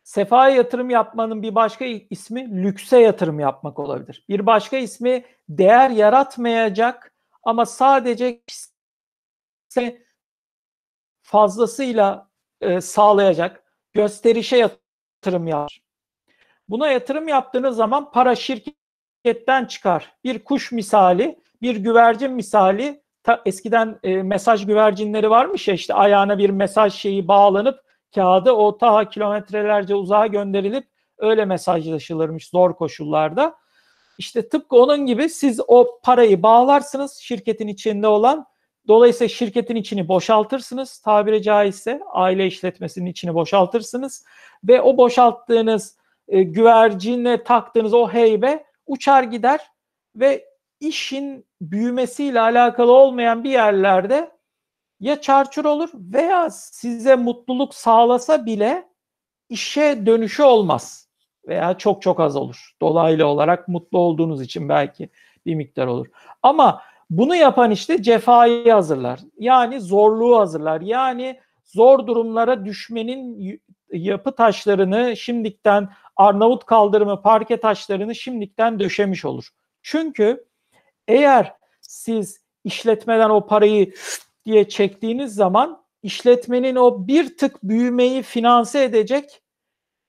[0.04, 4.24] Sefaya yatırım yapmanın bir başka ismi lükse yatırım yapmak olabilir.
[4.28, 8.42] Bir başka ismi değer yaratmayacak ama sadece
[11.22, 15.80] fazlasıyla e, sağlayacak gösterişe yatırım yapar.
[16.68, 20.16] Buna yatırım yaptığınız zaman para şirketten çıkar.
[20.24, 23.04] Bir kuş misali, bir güvercin misali.
[23.22, 27.83] Ta, eskiden e, mesaj güvercinleri varmış ya işte ayağına bir mesaj şeyi bağlanıp
[28.14, 30.86] kağıdı o ta kilometrelerce uzağa gönderilip
[31.18, 33.54] öyle mesajlaşılırmış zor koşullarda.
[34.18, 38.46] İşte tıpkı onun gibi siz o parayı bağlarsınız şirketin içinde olan.
[38.88, 44.24] Dolayısıyla şirketin içini boşaltırsınız tabiri caizse aile işletmesinin içini boşaltırsınız
[44.64, 45.96] ve o boşalttığınız
[46.28, 49.60] e, güvercine taktığınız o heybe uçar gider
[50.16, 50.44] ve
[50.80, 54.30] işin büyümesiyle alakalı olmayan bir yerlerde
[55.04, 58.88] ya çarçur olur veya size mutluluk sağlasa bile
[59.48, 61.08] işe dönüşü olmaz
[61.48, 62.70] veya çok çok az olur.
[62.80, 65.08] Dolaylı olarak mutlu olduğunuz için belki
[65.46, 66.06] bir miktar olur.
[66.42, 69.20] Ama bunu yapan işte cefayı hazırlar.
[69.38, 70.80] Yani zorluğu hazırlar.
[70.80, 73.60] Yani zor durumlara düşmenin
[73.92, 79.48] yapı taşlarını şimdikten Arnavut kaldırımı parke taşlarını şimdikten döşemiş olur.
[79.82, 80.44] Çünkü
[81.08, 83.92] eğer siz işletmeden o parayı
[84.46, 89.42] diye çektiğiniz zaman işletmenin o bir tık büyümeyi finanse edecek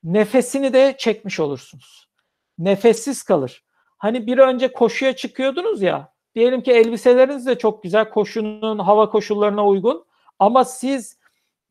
[0.04, 2.10] nefesini de çekmiş olursunuz.
[2.58, 3.64] Nefessiz kalır.
[3.98, 6.14] Hani bir önce koşuya çıkıyordunuz ya.
[6.36, 10.06] Diyelim ki elbiseleriniz de çok güzel koşunun hava koşullarına uygun.
[10.40, 11.18] Ama siz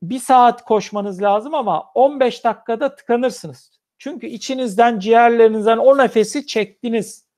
[0.03, 3.81] bir saat koşmanız lazım ama 15 dakikada tıkanırsınız.
[3.99, 7.29] Çünkü içinizden, ciğerlerinizden o nefesi çektiniz.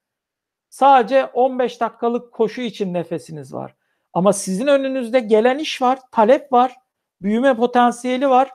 [0.69, 3.75] Sadece 15 dakikalık koşu için nefesiniz var.
[4.17, 6.77] Ama sizin önünüzde gelen iş var, talep var,
[7.23, 8.51] büyüme potansiyeli var.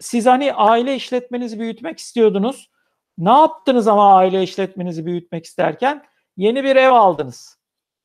[0.00, 2.70] Siz hani aile işletmenizi büyütmek istiyordunuz.
[3.18, 6.04] Ne yaptınız ama aile işletmenizi büyütmek isterken?
[6.36, 7.58] Yeni bir ev aldınız.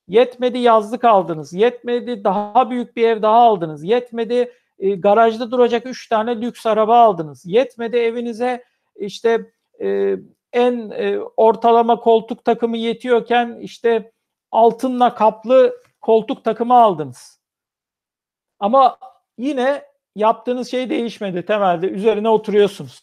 [0.07, 1.53] Yetmedi yazlık aldınız.
[1.53, 3.83] Yetmedi daha büyük bir ev daha aldınız.
[3.83, 7.45] Yetmedi e, garajda duracak 3 tane lüks araba aldınız.
[7.45, 8.63] Yetmedi evinize
[8.95, 10.15] işte e,
[10.53, 14.11] en e, ortalama koltuk takımı yetiyorken işte
[14.51, 17.39] altınla kaplı koltuk takımı aldınız.
[18.59, 18.97] Ama
[19.37, 19.83] yine
[20.15, 21.87] yaptığınız şey değişmedi temelde.
[21.87, 23.01] Üzerine oturuyorsunuz.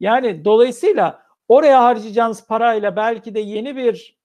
[0.00, 4.16] Yani dolayısıyla oraya harcayacağınız parayla belki de yeni bir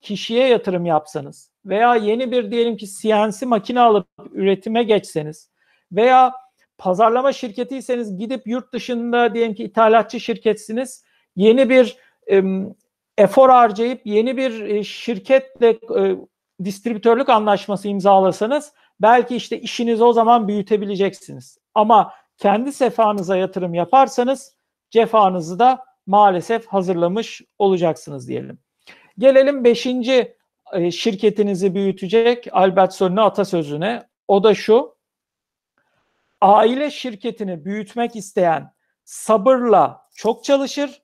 [0.00, 5.50] kişiye yatırım yapsanız veya yeni bir diyelim ki CNC makine alıp üretime geçseniz
[5.92, 6.32] veya
[6.78, 11.04] pazarlama şirketiyseniz gidip yurt dışında diyelim ki ithalatçı şirketsiniz
[11.36, 11.96] yeni bir
[12.30, 12.42] e,
[13.18, 16.16] efor harcayıp yeni bir şirketle e,
[16.64, 21.58] distribütörlük anlaşması imzalasanız belki işte işinizi o zaman büyütebileceksiniz.
[21.74, 24.56] Ama kendi sefanıza yatırım yaparsanız
[24.90, 28.58] cefanızı da maalesef hazırlamış olacaksınız diyelim.
[29.18, 30.36] Gelelim beşinci
[30.72, 34.08] e, şirketinizi büyütecek Albert Son'un atasözüne.
[34.28, 34.94] O da şu.
[36.40, 41.02] Aile şirketini büyütmek isteyen sabırla çok çalışır,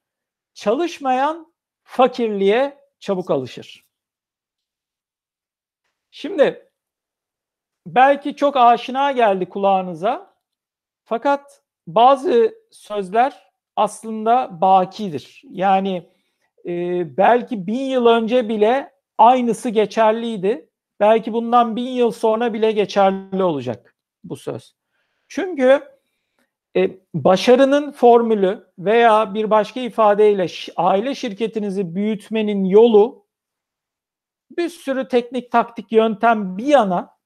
[0.54, 3.89] çalışmayan fakirliğe çabuk alışır.
[6.11, 6.70] Şimdi
[7.87, 10.35] belki çok aşina geldi kulağınıza.
[11.05, 15.42] Fakat bazı sözler aslında bakidir.
[15.51, 16.11] Yani
[16.66, 20.70] e, belki bin yıl önce bile aynısı geçerliydi.
[21.01, 23.94] Belki bundan bin yıl sonra bile geçerli olacak
[24.25, 24.75] bu söz.
[25.29, 25.83] Çünkü
[26.77, 30.46] e, başarının formülü veya bir başka ifadeyle
[30.77, 33.19] aile şirketinizi büyütmenin yolu
[34.50, 37.16] bir sürü teknik taktik yöntem bir yana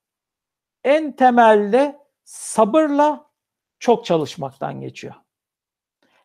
[0.85, 3.31] en temelde sabırla
[3.79, 5.15] çok çalışmaktan geçiyor.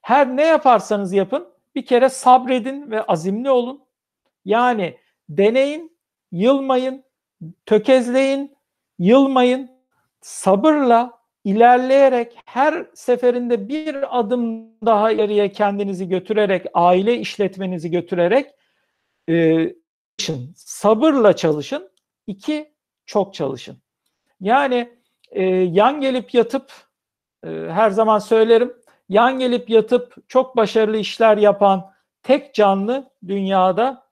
[0.01, 3.83] Her ne yaparsanız yapın bir kere sabredin ve azimli olun.
[4.45, 4.97] Yani
[5.29, 5.97] deneyin,
[6.31, 7.03] yılmayın,
[7.65, 8.57] tökezleyin,
[8.99, 9.79] yılmayın.
[10.21, 18.51] Sabırla ilerleyerek her seferinde bir adım daha ileriye kendinizi götürerek, aile işletmenizi götürerek
[19.29, 19.65] e,
[20.19, 20.53] çalışın.
[20.55, 21.91] Sabırla çalışın.
[22.27, 22.73] İki,
[23.05, 23.77] çok çalışın.
[24.41, 24.99] Yani
[25.31, 26.71] e, yan gelip yatıp
[27.43, 28.73] e, her zaman söylerim
[29.09, 31.91] yan gelip yatıp çok başarılı işler yapan
[32.23, 34.09] tek canlı dünyada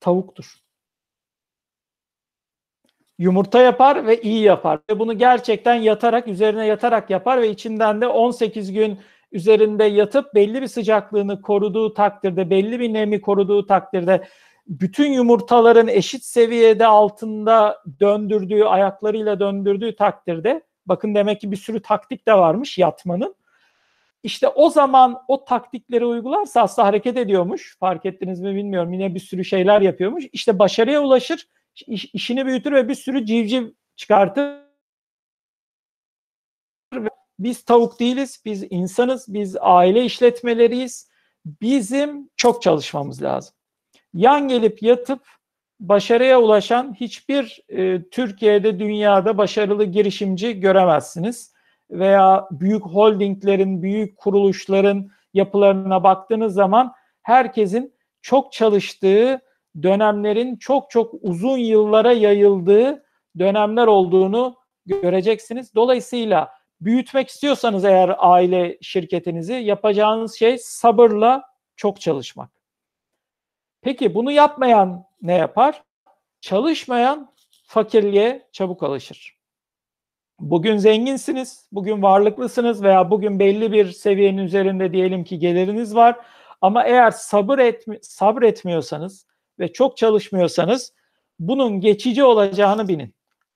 [0.00, 0.54] tavuktur.
[3.18, 4.80] Yumurta yapar ve iyi yapar.
[4.90, 8.98] Ve bunu gerçekten yatarak, üzerine yatarak yapar ve içinden de 18 gün
[9.32, 14.28] üzerinde yatıp belli bir sıcaklığını koruduğu takdirde, belli bir nemi koruduğu takdirde
[14.70, 22.26] bütün yumurtaların eşit seviyede altında döndürdüğü, ayaklarıyla döndürdüğü takdirde bakın demek ki bir sürü taktik
[22.26, 23.34] de varmış yatmanın.
[24.22, 27.76] İşte o zaman o taktikleri uygularsa aslında hareket ediyormuş.
[27.78, 28.92] Fark ettiniz mi bilmiyorum.
[28.92, 30.24] Yine bir sürü şeyler yapıyormuş.
[30.32, 31.48] İşte başarıya ulaşır,
[31.86, 34.60] iş, işini büyütür ve bir sürü civciv çıkartır.
[37.38, 41.10] Biz tavuk değiliz, biz insanız, biz aile işletmeleriyiz.
[41.44, 43.54] Bizim çok çalışmamız lazım.
[44.14, 45.20] Yan gelip yatıp
[45.80, 51.52] başarıya ulaşan hiçbir e, Türkiye'de, dünyada başarılı girişimci göremezsiniz
[51.90, 56.92] veya büyük holdinglerin, büyük kuruluşların yapılarına baktığınız zaman
[57.22, 59.40] herkesin çok çalıştığı
[59.82, 63.04] dönemlerin çok çok uzun yıllara yayıldığı
[63.38, 65.74] dönemler olduğunu göreceksiniz.
[65.74, 71.42] Dolayısıyla büyütmek istiyorsanız eğer aile şirketinizi yapacağınız şey sabırla
[71.76, 72.59] çok çalışmak.
[73.82, 75.82] Peki bunu yapmayan ne yapar?
[76.40, 79.40] Çalışmayan fakirliğe çabuk alışır.
[80.40, 86.16] Bugün zenginsiniz, bugün varlıklısınız veya bugün belli bir seviyenin üzerinde diyelim ki geliriniz var.
[86.60, 89.26] Ama eğer sabır etmi sabretmiyorsanız
[89.58, 90.94] ve çok çalışmıyorsanız
[91.38, 93.14] bunun geçici olacağını bilin.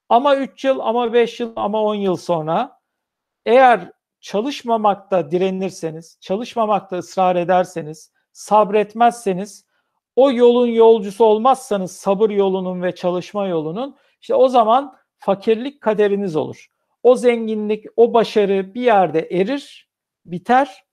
[0.08, 2.80] Ama 3 yıl, ama 5 yıl, ama 10 yıl sonra
[3.46, 9.64] eğer çalışmamakta direnirseniz, çalışmamakta ısrar ederseniz, sabretmezseniz,
[10.16, 16.70] o yolun yolcusu olmazsanız sabır yolunun ve çalışma yolunun işte o zaman fakirlik kaderiniz olur
[17.04, 19.88] o zenginlik, o başarı bir yerde erir,
[20.26, 20.84] biter.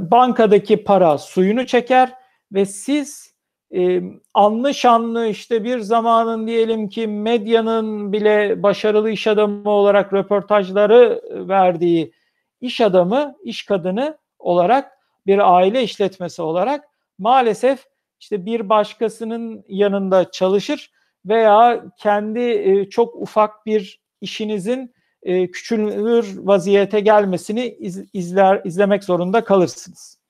[0.00, 2.14] Bankadaki para suyunu çeker
[2.52, 3.34] ve siz
[3.74, 4.02] e,
[4.34, 12.12] anlı şanlı işte bir zamanın diyelim ki medyanın bile başarılı iş adamı olarak röportajları verdiği
[12.60, 14.92] iş adamı, iş kadını olarak
[15.26, 16.84] bir aile işletmesi olarak
[17.18, 17.84] maalesef
[18.20, 20.90] işte bir başkasının yanında çalışır
[21.26, 29.44] veya kendi e, çok ufak bir işinizin e, küçülür vaziyete gelmesini iz, izler izlemek zorunda
[29.44, 30.20] kalırsınız.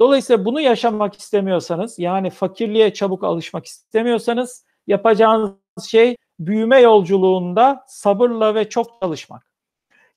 [0.00, 8.68] Dolayısıyla bunu yaşamak istemiyorsanız yani fakirliğe çabuk alışmak istemiyorsanız yapacağınız şey büyüme yolculuğunda sabırla ve
[8.68, 9.46] çok çalışmak.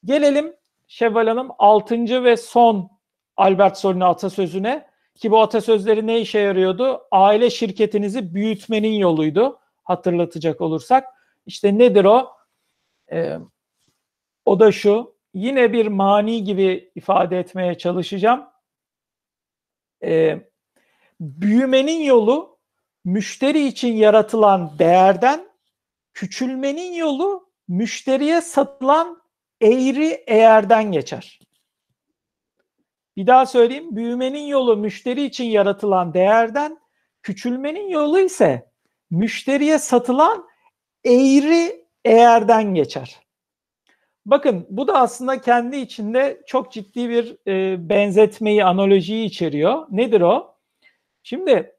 [0.05, 0.55] Gelelim
[0.88, 2.24] Şevval Hanım 6.
[2.24, 2.89] ve son
[3.38, 4.86] Albert Sol'ün atasözüne
[5.16, 7.01] ki bu atasözleri ne işe yarıyordu?
[7.11, 11.07] Aile şirketinizi büyütmenin yoluydu hatırlatacak olursak.
[11.45, 12.32] İşte nedir o?
[13.11, 13.38] Ee,
[14.45, 18.45] o da şu, yine bir mani gibi ifade etmeye çalışacağım.
[20.03, 20.39] Ee,
[21.20, 22.57] büyümenin yolu
[23.05, 25.47] müşteri için yaratılan değerden,
[26.13, 29.22] küçülmenin yolu müşteriye satılan
[29.61, 31.39] eğri eğerden geçer.
[33.18, 33.95] Bir daha söyleyeyim.
[33.95, 36.80] Büyümenin yolu müşteri için yaratılan değerden,
[37.24, 38.72] küçülmenin yolu ise
[39.11, 40.47] müşteriye satılan
[41.05, 43.20] eğri eğerden geçer.
[44.26, 49.88] Bakın bu da aslında kendi içinde çok ciddi bir e, benzetmeyi, analojiyi içeriyor.
[49.91, 50.55] Nedir o?
[51.24, 51.76] Şimdi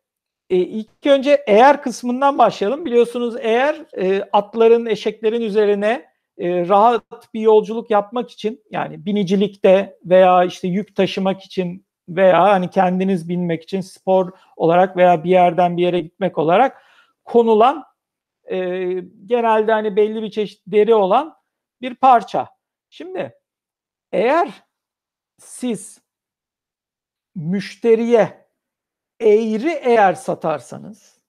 [0.51, 2.85] e, ilk önce eğer kısmından başlayalım.
[2.85, 10.45] Biliyorsunuz eğer e, atların, eşeklerin üzerine e, rahat bir yolculuk yapmak için yani binicilikte veya
[10.45, 15.83] işte yük taşımak için veya hani kendiniz binmek için spor olarak veya bir yerden bir
[15.83, 16.83] yere gitmek olarak
[17.25, 17.85] konulan
[18.51, 18.59] e,
[19.27, 21.37] genelde hani belli bir çeşit deri olan
[21.81, 22.49] bir parça.
[22.91, 23.39] Şimdi
[24.13, 24.49] eğer
[25.39, 26.01] siz
[27.35, 28.47] müşteriye
[29.21, 31.21] eğri eğer satarsanız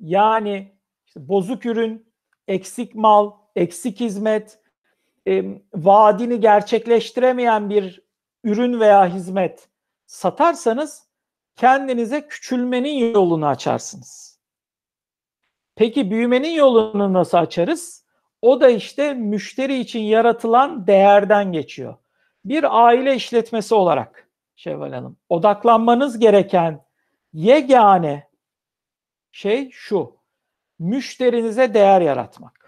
[0.00, 2.12] yani işte bozuk ürün,
[2.48, 4.58] eksik mal, eksik hizmet,
[5.28, 5.44] e,
[5.74, 8.02] vaadini gerçekleştiremeyen bir
[8.44, 9.68] ürün veya hizmet
[10.06, 11.08] satarsanız
[11.56, 14.38] kendinize küçülmenin yolunu açarsınız.
[15.76, 18.04] Peki büyümenin yolunu nasıl açarız?
[18.42, 21.94] O da işte müşteri için yaratılan değerden geçiyor.
[22.44, 26.84] Bir aile işletmesi olarak Şevval Hanım odaklanmanız gereken
[27.32, 28.28] yegane
[29.32, 30.16] şey şu.
[30.78, 32.61] Müşterinize değer yaratmak.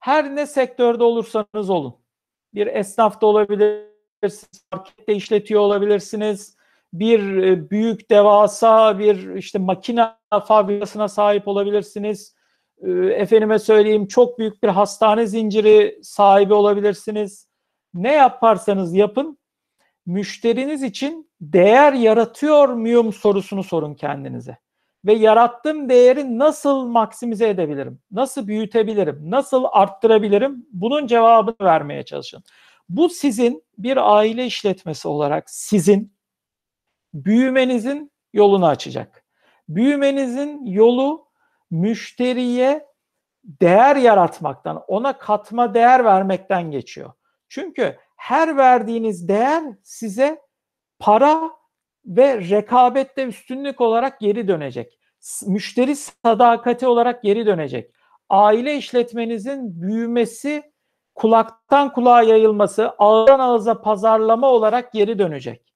[0.00, 1.96] Her ne sektörde olursanız olun.
[2.54, 6.56] Bir esnaf da olabilirsiniz, markette işletiyor olabilirsiniz.
[6.92, 10.08] Bir e, büyük devasa bir işte makine
[10.46, 12.34] fabrikasına sahip olabilirsiniz
[12.82, 17.48] ee, efendime söyleyeyim çok büyük bir hastane zinciri sahibi olabilirsiniz.
[17.94, 19.38] Ne yaparsanız yapın
[20.06, 24.58] müşteriniz için değer yaratıyor muyum sorusunu sorun kendinize.
[25.04, 28.00] Ve yarattığım değeri nasıl maksimize edebilirim?
[28.10, 29.30] Nasıl büyütebilirim?
[29.30, 30.66] Nasıl arttırabilirim?
[30.72, 32.42] Bunun cevabını vermeye çalışın.
[32.88, 36.12] Bu sizin bir aile işletmesi olarak sizin
[37.14, 39.24] büyümenizin yolunu açacak.
[39.68, 41.26] Büyümenizin yolu
[41.70, 42.86] müşteriye
[43.44, 47.12] değer yaratmaktan, ona katma değer vermekten geçiyor.
[47.48, 50.40] Çünkü her verdiğiniz değer size
[50.98, 51.50] para
[52.06, 54.98] ve rekabette üstünlük olarak geri dönecek.
[55.46, 57.90] Müşteri sadakati olarak geri dönecek.
[58.28, 60.62] Aile işletmenizin büyümesi,
[61.14, 65.74] kulaktan kulağa yayılması, ağızdan ağıza pazarlama olarak geri dönecek.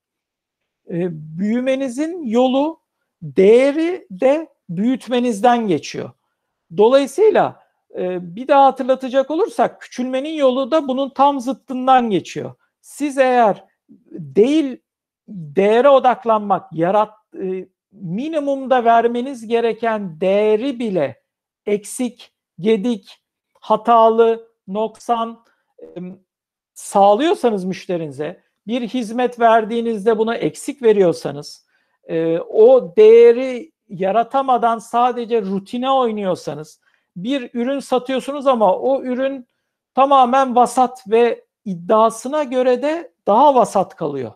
[0.90, 1.08] E,
[1.38, 2.80] büyümenizin yolu
[3.22, 6.10] değeri de büyütmenizden geçiyor.
[6.76, 7.60] Dolayısıyla
[7.98, 12.54] e, bir daha hatırlatacak olursak küçülmenin yolu da bunun tam zıttından geçiyor.
[12.80, 13.64] Siz eğer
[14.10, 14.76] değil
[15.28, 21.22] değere odaklanmak, yarat e, minimumda vermeniz gereken değeri bile
[21.66, 23.18] eksik, gedik,
[23.60, 25.44] hatalı, noksan
[25.82, 25.86] e,
[26.74, 31.66] sağlıyorsanız müşterinize, bir hizmet verdiğinizde buna eksik veriyorsanız,
[32.04, 36.80] e, o değeri yaratamadan sadece rutine oynuyorsanız
[37.16, 39.48] bir ürün satıyorsunuz ama o ürün
[39.94, 44.32] tamamen vasat ve iddiasına göre de daha vasat kalıyor.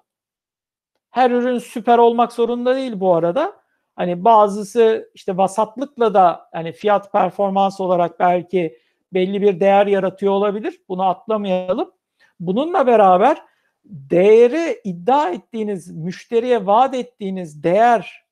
[1.19, 3.57] Her ürün süper olmak zorunda değil bu arada.
[3.97, 8.79] Hani bazısı işte vasatlıkla da hani fiyat performans olarak belki
[9.13, 10.81] belli bir değer yaratıyor olabilir.
[10.89, 11.93] Bunu atlamayalım.
[12.41, 13.43] Bununla beraber
[13.85, 18.25] değeri iddia ettiğiniz, müşteriye vaat ettiğiniz değer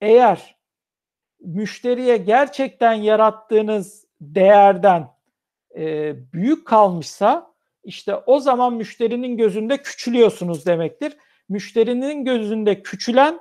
[0.00, 0.56] eğer
[1.40, 5.08] müşteriye gerçekten yarattığınız değerden
[5.76, 7.54] e, büyük kalmışsa
[7.84, 11.16] işte o zaman müşterinin gözünde küçülüyorsunuz demektir.
[11.48, 13.40] Müşterinin gözünde küçülen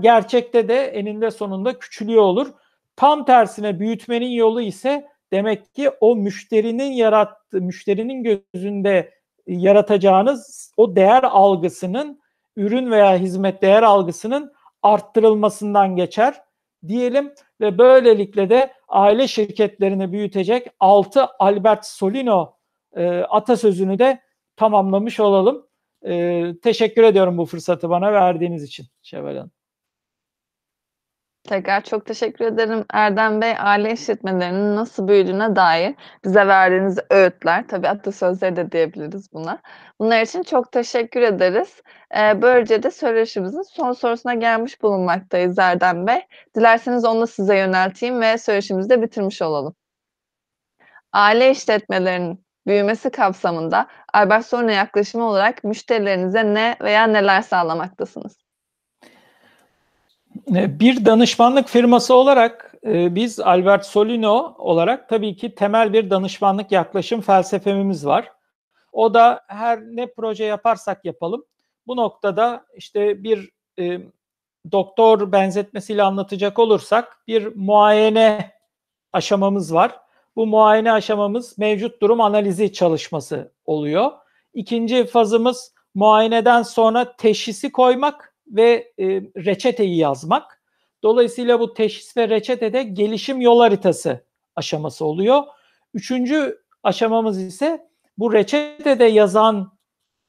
[0.00, 2.52] gerçekte de eninde sonunda küçülüyor olur.
[2.96, 9.14] Tam tersine büyütmenin yolu ise demek ki o müşterinin yarattığı, müşterinin gözünde
[9.46, 12.20] yaratacağınız o değer algısının
[12.56, 14.52] ürün veya hizmet değer algısının
[14.82, 16.42] arttırılmasından geçer
[16.88, 22.56] diyelim ve böylelikle de aile şirketlerini büyütecek 6 Albert Solino
[22.96, 24.20] e, atasözünü de
[24.56, 25.66] tamamlamış olalım.
[26.06, 29.50] E, teşekkür ediyorum bu fırsatı bana verdiğiniz için Şevval Hanım.
[31.48, 33.54] Tekrar çok teşekkür ederim Erdem Bey.
[33.58, 35.94] Aile işletmelerinin nasıl büyüdüğüne dair
[36.24, 39.62] bize verdiğiniz öğütler, tabii atasözleri de diyebiliriz buna.
[40.00, 41.82] Bunlar için çok teşekkür ederiz.
[42.14, 46.20] Eee, böylece de söyleşimizin son sorusuna gelmiş bulunmaktayız Erdem Bey.
[46.56, 49.74] Dilerseniz onu size yönelteyim ve söyleşimizi de bitirmiş olalım.
[51.12, 58.36] Aile işletmelerinin büyümesi kapsamında Albert Solino yaklaşımı olarak müşterilerinize ne veya neler sağlamaktasınız?
[60.48, 67.20] Bir danışmanlık firması olarak e, biz Albert Solino olarak tabii ki temel bir danışmanlık yaklaşım
[67.20, 68.32] felsefemiz var.
[68.92, 71.44] O da her ne proje yaparsak yapalım
[71.86, 73.98] bu noktada işte bir e,
[74.72, 78.50] doktor benzetmesiyle anlatacak olursak bir muayene
[79.12, 80.00] aşamamız var.
[80.36, 84.10] Bu muayene aşamamız mevcut durum analizi çalışması oluyor.
[84.54, 90.62] İkinci fazımız muayeneden sonra teşhisi koymak ve e, reçeteyi yazmak.
[91.02, 94.24] Dolayısıyla bu teşhis ve reçetede gelişim yol haritası
[94.56, 95.42] aşaması oluyor.
[95.94, 99.72] Üçüncü aşamamız ise bu reçetede yazan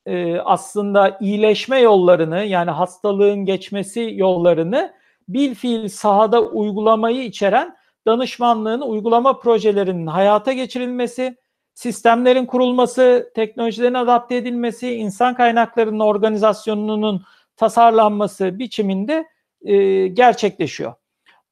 [0.06, 4.94] e, aslında iyileşme yollarını yani hastalığın geçmesi yollarını
[5.30, 7.76] bil fiil sahada uygulamayı içeren
[8.06, 11.38] danışmanlığın uygulama projelerinin hayata geçirilmesi,
[11.74, 17.24] sistemlerin kurulması, teknolojilerin adapte edilmesi, insan kaynaklarının organizasyonunun
[17.58, 19.26] tasarlanması biçiminde
[19.62, 20.94] e, gerçekleşiyor.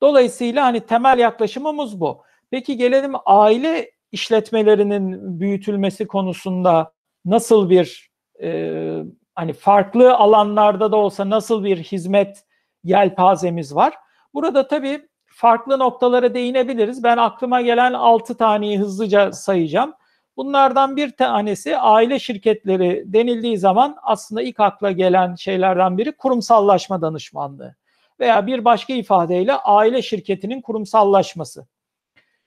[0.02, 2.24] Dolayısıyla hani temel yaklaşımımız bu.
[2.52, 6.94] Peki gelelim aile işletmelerinin büyütülmesi konusunda
[7.26, 8.10] nasıl bir
[8.42, 9.04] e,
[9.36, 12.46] hani farklı alanlarda da olsa nasıl bir hizmet
[12.84, 13.94] yelpazemiz var?
[14.34, 17.04] Burada tabii farklı noktalara değinebiliriz.
[17.04, 19.94] Ben aklıma gelen 6 taneyi hızlıca sayacağım.
[20.38, 27.76] Bunlardan bir tanesi aile şirketleri denildiği zaman aslında ilk akla gelen şeylerden biri kurumsallaşma danışmanlığı
[28.20, 31.68] veya bir başka ifadeyle aile şirketinin kurumsallaşması.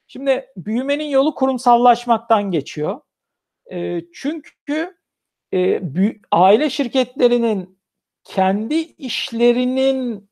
[0.06, 3.00] Şimdi büyümenin yolu kurumsallaşmaktan geçiyor.
[3.72, 4.96] E, çünkü
[5.54, 5.80] e,
[6.32, 7.78] aile şirketlerinin
[8.24, 10.30] kendi işlerinin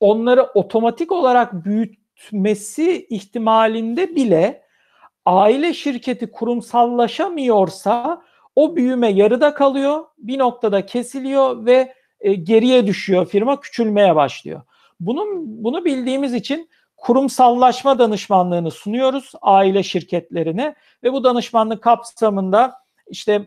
[0.00, 4.62] onları otomatik olarak büyütmesi ihtimalinde bile
[5.26, 8.22] aile şirketi kurumsallaşamıyorsa
[8.56, 14.62] o büyüme yarıda kalıyor, bir noktada kesiliyor ve e, geriye düşüyor firma, küçülmeye başlıyor.
[15.00, 20.74] Bunun bunu bildiğimiz için kurumsallaşma danışmanlığını sunuyoruz aile şirketlerine
[21.04, 22.74] ve bu danışmanlık kapsamında
[23.10, 23.46] işte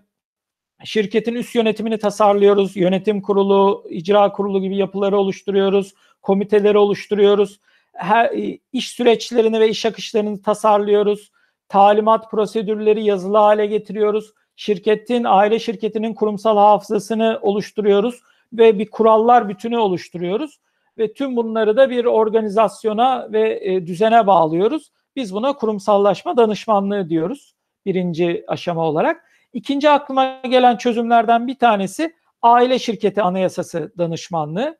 [0.83, 2.77] şirketin üst yönetimini tasarlıyoruz.
[2.77, 5.93] Yönetim kurulu, icra kurulu gibi yapıları oluşturuyoruz.
[6.21, 7.59] Komiteleri oluşturuyoruz.
[7.93, 8.31] Her,
[8.73, 11.31] iş süreçlerini ve iş akışlarını tasarlıyoruz.
[11.69, 14.33] Talimat prosedürleri yazılı hale getiriyoruz.
[14.55, 18.21] Şirketin, aile şirketinin kurumsal hafızasını oluşturuyoruz
[18.53, 20.59] ve bir kurallar bütünü oluşturuyoruz
[20.97, 24.91] ve tüm bunları da bir organizasyona ve e, düzene bağlıyoruz.
[25.15, 27.55] Biz buna kurumsallaşma danışmanlığı diyoruz
[27.85, 29.25] birinci aşama olarak.
[29.53, 34.77] İkinci aklıma gelen çözümlerden bir tanesi aile şirketi anayasası danışmanlığı.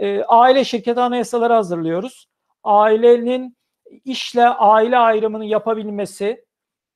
[0.00, 2.28] E, aile şirketi anayasaları hazırlıyoruz.
[2.64, 3.56] Ailenin
[4.04, 6.44] işle aile ayrımını yapabilmesi,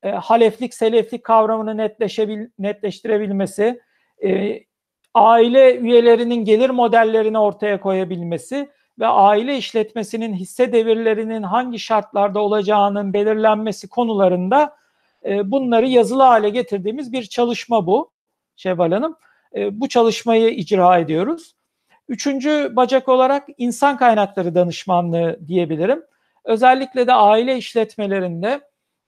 [0.02, 3.80] e, haleflik seleflik kavramını netleşebil, netleştirebilmesi,
[4.24, 4.60] e,
[5.14, 13.88] aile üyelerinin gelir modellerini ortaya koyabilmesi ve aile işletmesinin hisse devirlerinin hangi şartlarda olacağının belirlenmesi
[13.88, 14.76] konularında
[15.24, 18.10] e, bunları yazılı hale getirdiğimiz bir çalışma bu
[18.56, 19.16] Şevval Hanım.
[19.54, 21.54] E, bu çalışmayı icra ediyoruz.
[22.08, 26.02] Üçüncü bacak olarak insan kaynakları danışmanlığı diyebilirim.
[26.44, 28.60] Özellikle de aile işletmelerinde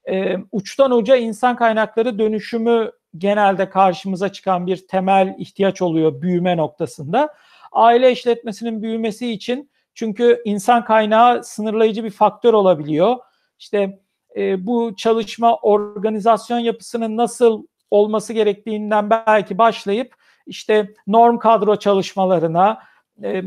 [0.08, 7.34] e, uçtan uca insan kaynakları dönüşümü genelde karşımıza çıkan bir temel ihtiyaç oluyor büyüme noktasında.
[7.72, 13.16] Aile işletmesinin büyümesi için çünkü insan kaynağı sınırlayıcı bir faktör olabiliyor.
[13.58, 14.00] İşte
[14.36, 20.14] e, bu çalışma organizasyon yapısının nasıl olması gerektiğinden belki başlayıp
[20.46, 22.82] işte norm kadro çalışmalarına,
[23.22, 23.42] e,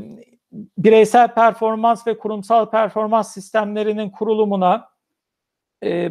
[0.77, 4.89] bireysel performans ve kurumsal performans sistemlerinin kurulumuna,
[5.83, 6.09] e,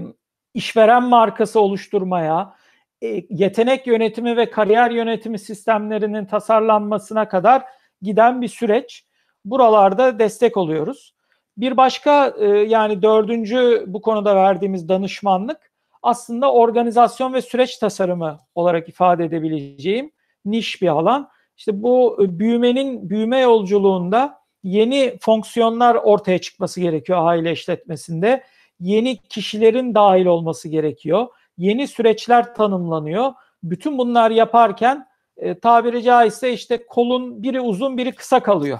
[0.54, 2.54] işveren markası oluşturmaya,
[3.02, 7.64] e, yetenek yönetimi ve kariyer yönetimi sistemlerinin tasarlanmasına kadar
[8.02, 9.04] giden bir süreç.
[9.44, 11.14] Buralarda destek oluyoruz.
[11.56, 15.72] Bir başka e, yani dördüncü bu konuda verdiğimiz danışmanlık
[16.02, 20.10] aslında organizasyon ve süreç tasarımı olarak ifade edebileceğim
[20.44, 21.28] niş bir alan.
[21.56, 28.44] İşte bu büyümenin büyüme yolculuğunda yeni fonksiyonlar ortaya çıkması gerekiyor aile işletmesinde.
[28.80, 31.28] Yeni kişilerin dahil olması gerekiyor
[31.58, 33.32] yeni süreçler tanımlanıyor.
[33.62, 38.78] Bütün bunlar yaparken e, tabiri caizse işte kolun biri uzun biri kısa kalıyor.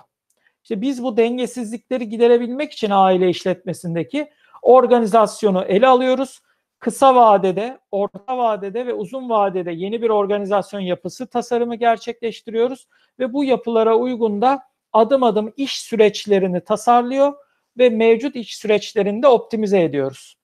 [0.63, 4.31] İşte biz bu dengesizlikleri giderebilmek için aile işletmesindeki
[4.63, 6.41] organizasyonu ele alıyoruz.
[6.81, 13.45] Kısa vadede, orta vadede ve uzun vadede yeni bir organizasyon yapısı tasarımı gerçekleştiriyoruz ve bu
[13.45, 14.63] yapılara uygun da
[14.93, 17.33] adım adım iş süreçlerini tasarlıyor
[17.79, 20.37] ve mevcut iş süreçlerini de optimize ediyoruz.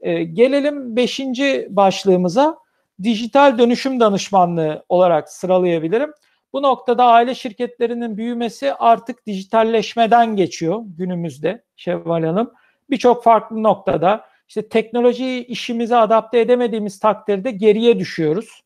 [0.00, 2.58] E, gelelim beşinci başlığımıza
[3.02, 6.12] dijital dönüşüm danışmanlığı olarak sıralayabilirim.
[6.52, 12.52] Bu noktada aile şirketlerinin büyümesi artık dijitalleşmeden geçiyor günümüzde Şevval Hanım.
[12.90, 18.62] Birçok farklı noktada işte teknolojiyi işimize adapte edemediğimiz takdirde geriye düşüyoruz.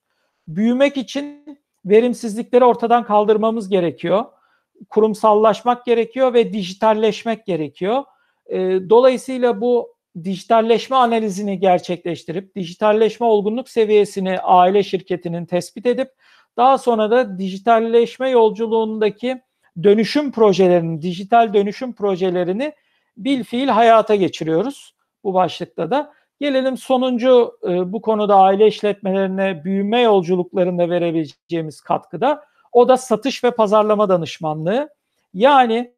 [0.49, 4.25] Büyümek için verimsizlikleri ortadan kaldırmamız gerekiyor.
[4.89, 8.05] Kurumsallaşmak gerekiyor ve dijitalleşmek gerekiyor.
[8.47, 8.59] E,
[8.91, 16.09] dolayısıyla bu dijitalleşme analizini gerçekleştirip dijitalleşme olgunluk seviyesini aile şirketinin tespit edip
[16.57, 19.43] daha sonra da dijitalleşme yolculuğundaki
[19.83, 22.73] dönüşüm projelerini, dijital dönüşüm projelerini
[23.17, 24.96] bil fiil hayata geçiriyoruz
[25.27, 26.13] bu başlıkta da.
[26.41, 32.45] Gelelim sonuncu e, bu konuda aile işletmelerine büyüme yolculuklarında verebileceğimiz katkıda.
[32.73, 34.89] O da satış ve pazarlama danışmanlığı.
[35.35, 35.93] Yani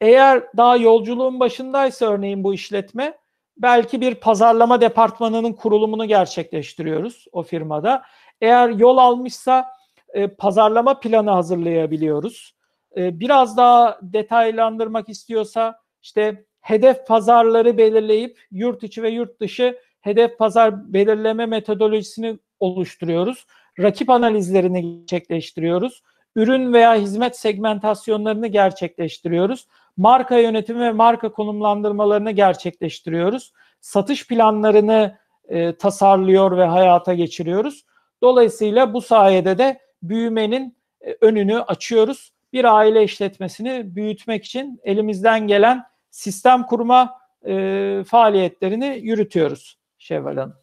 [0.00, 3.18] eğer daha yolculuğun başındaysa örneğin bu işletme
[3.56, 8.02] belki bir pazarlama departmanının kurulumunu gerçekleştiriyoruz o firmada.
[8.40, 9.66] Eğer yol almışsa
[10.08, 12.54] e, pazarlama planı hazırlayabiliyoruz.
[12.96, 20.38] E, biraz daha detaylandırmak istiyorsa işte hedef pazarları belirleyip yurt içi ve yurt dışı hedef
[20.38, 23.46] pazar belirleme metodolojisini oluşturuyoruz.
[23.80, 26.02] Rakip analizlerini gerçekleştiriyoruz.
[26.36, 29.66] Ürün veya hizmet segmentasyonlarını gerçekleştiriyoruz.
[29.96, 33.52] Marka yönetimi ve marka konumlandırmalarını gerçekleştiriyoruz.
[33.80, 37.84] Satış planlarını e, tasarlıyor ve hayata geçiriyoruz.
[38.22, 42.32] Dolayısıyla bu sayede de büyümenin e, önünü açıyoruz.
[42.52, 45.84] Bir aile işletmesini büyütmek için elimizden gelen
[46.16, 50.56] sistem kurma e, faaliyetlerini yürütüyoruz Şevval Hanım.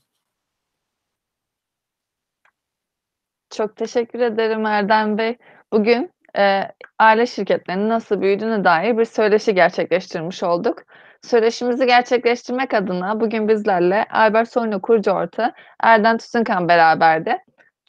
[3.49, 5.37] Çok teşekkür ederim Erdem Bey.
[5.73, 6.61] Bugün e,
[6.99, 10.83] aile şirketlerinin nasıl büyüdüğüne dair bir söyleşi gerçekleştirmiş olduk.
[11.21, 17.37] Söyleşimizi gerçekleştirmek adına bugün bizlerle Albert Soylu kurucu ortağı Erdem Tütünkan beraberdi.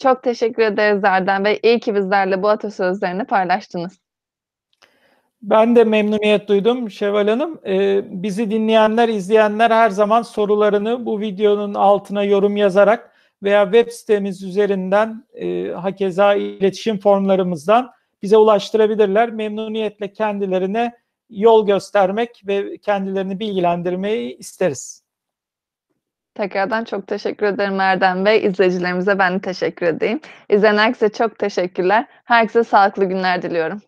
[0.03, 1.61] Çok teşekkür ederiz Erdem Bey.
[1.63, 4.04] İyi ki bizlerle bu atasözlerini paylaştınız.
[5.45, 7.61] Ben de memnuniyet duydum Şevval Hanım.
[7.67, 13.11] Ee, bizi dinleyenler, izleyenler her zaman sorularını bu videonun altına yorum yazarak
[13.43, 17.91] veya web sitemiz üzerinden e, hakeza iletişim formlarımızdan
[18.23, 19.31] bize ulaştırabilirler.
[19.31, 20.93] Memnuniyetle kendilerine
[21.31, 25.03] yol göstermek ve kendilerini bilgilendirmeyi isteriz.
[26.35, 28.47] Tekrardan çok teşekkür ederim Erdem Bey.
[28.47, 30.21] İzleyicilerimize ben de teşekkür edeyim.
[30.49, 32.07] İzleyen herkese çok teşekkürler.
[32.25, 33.83] Herkese sağlıklı günler diliyorum.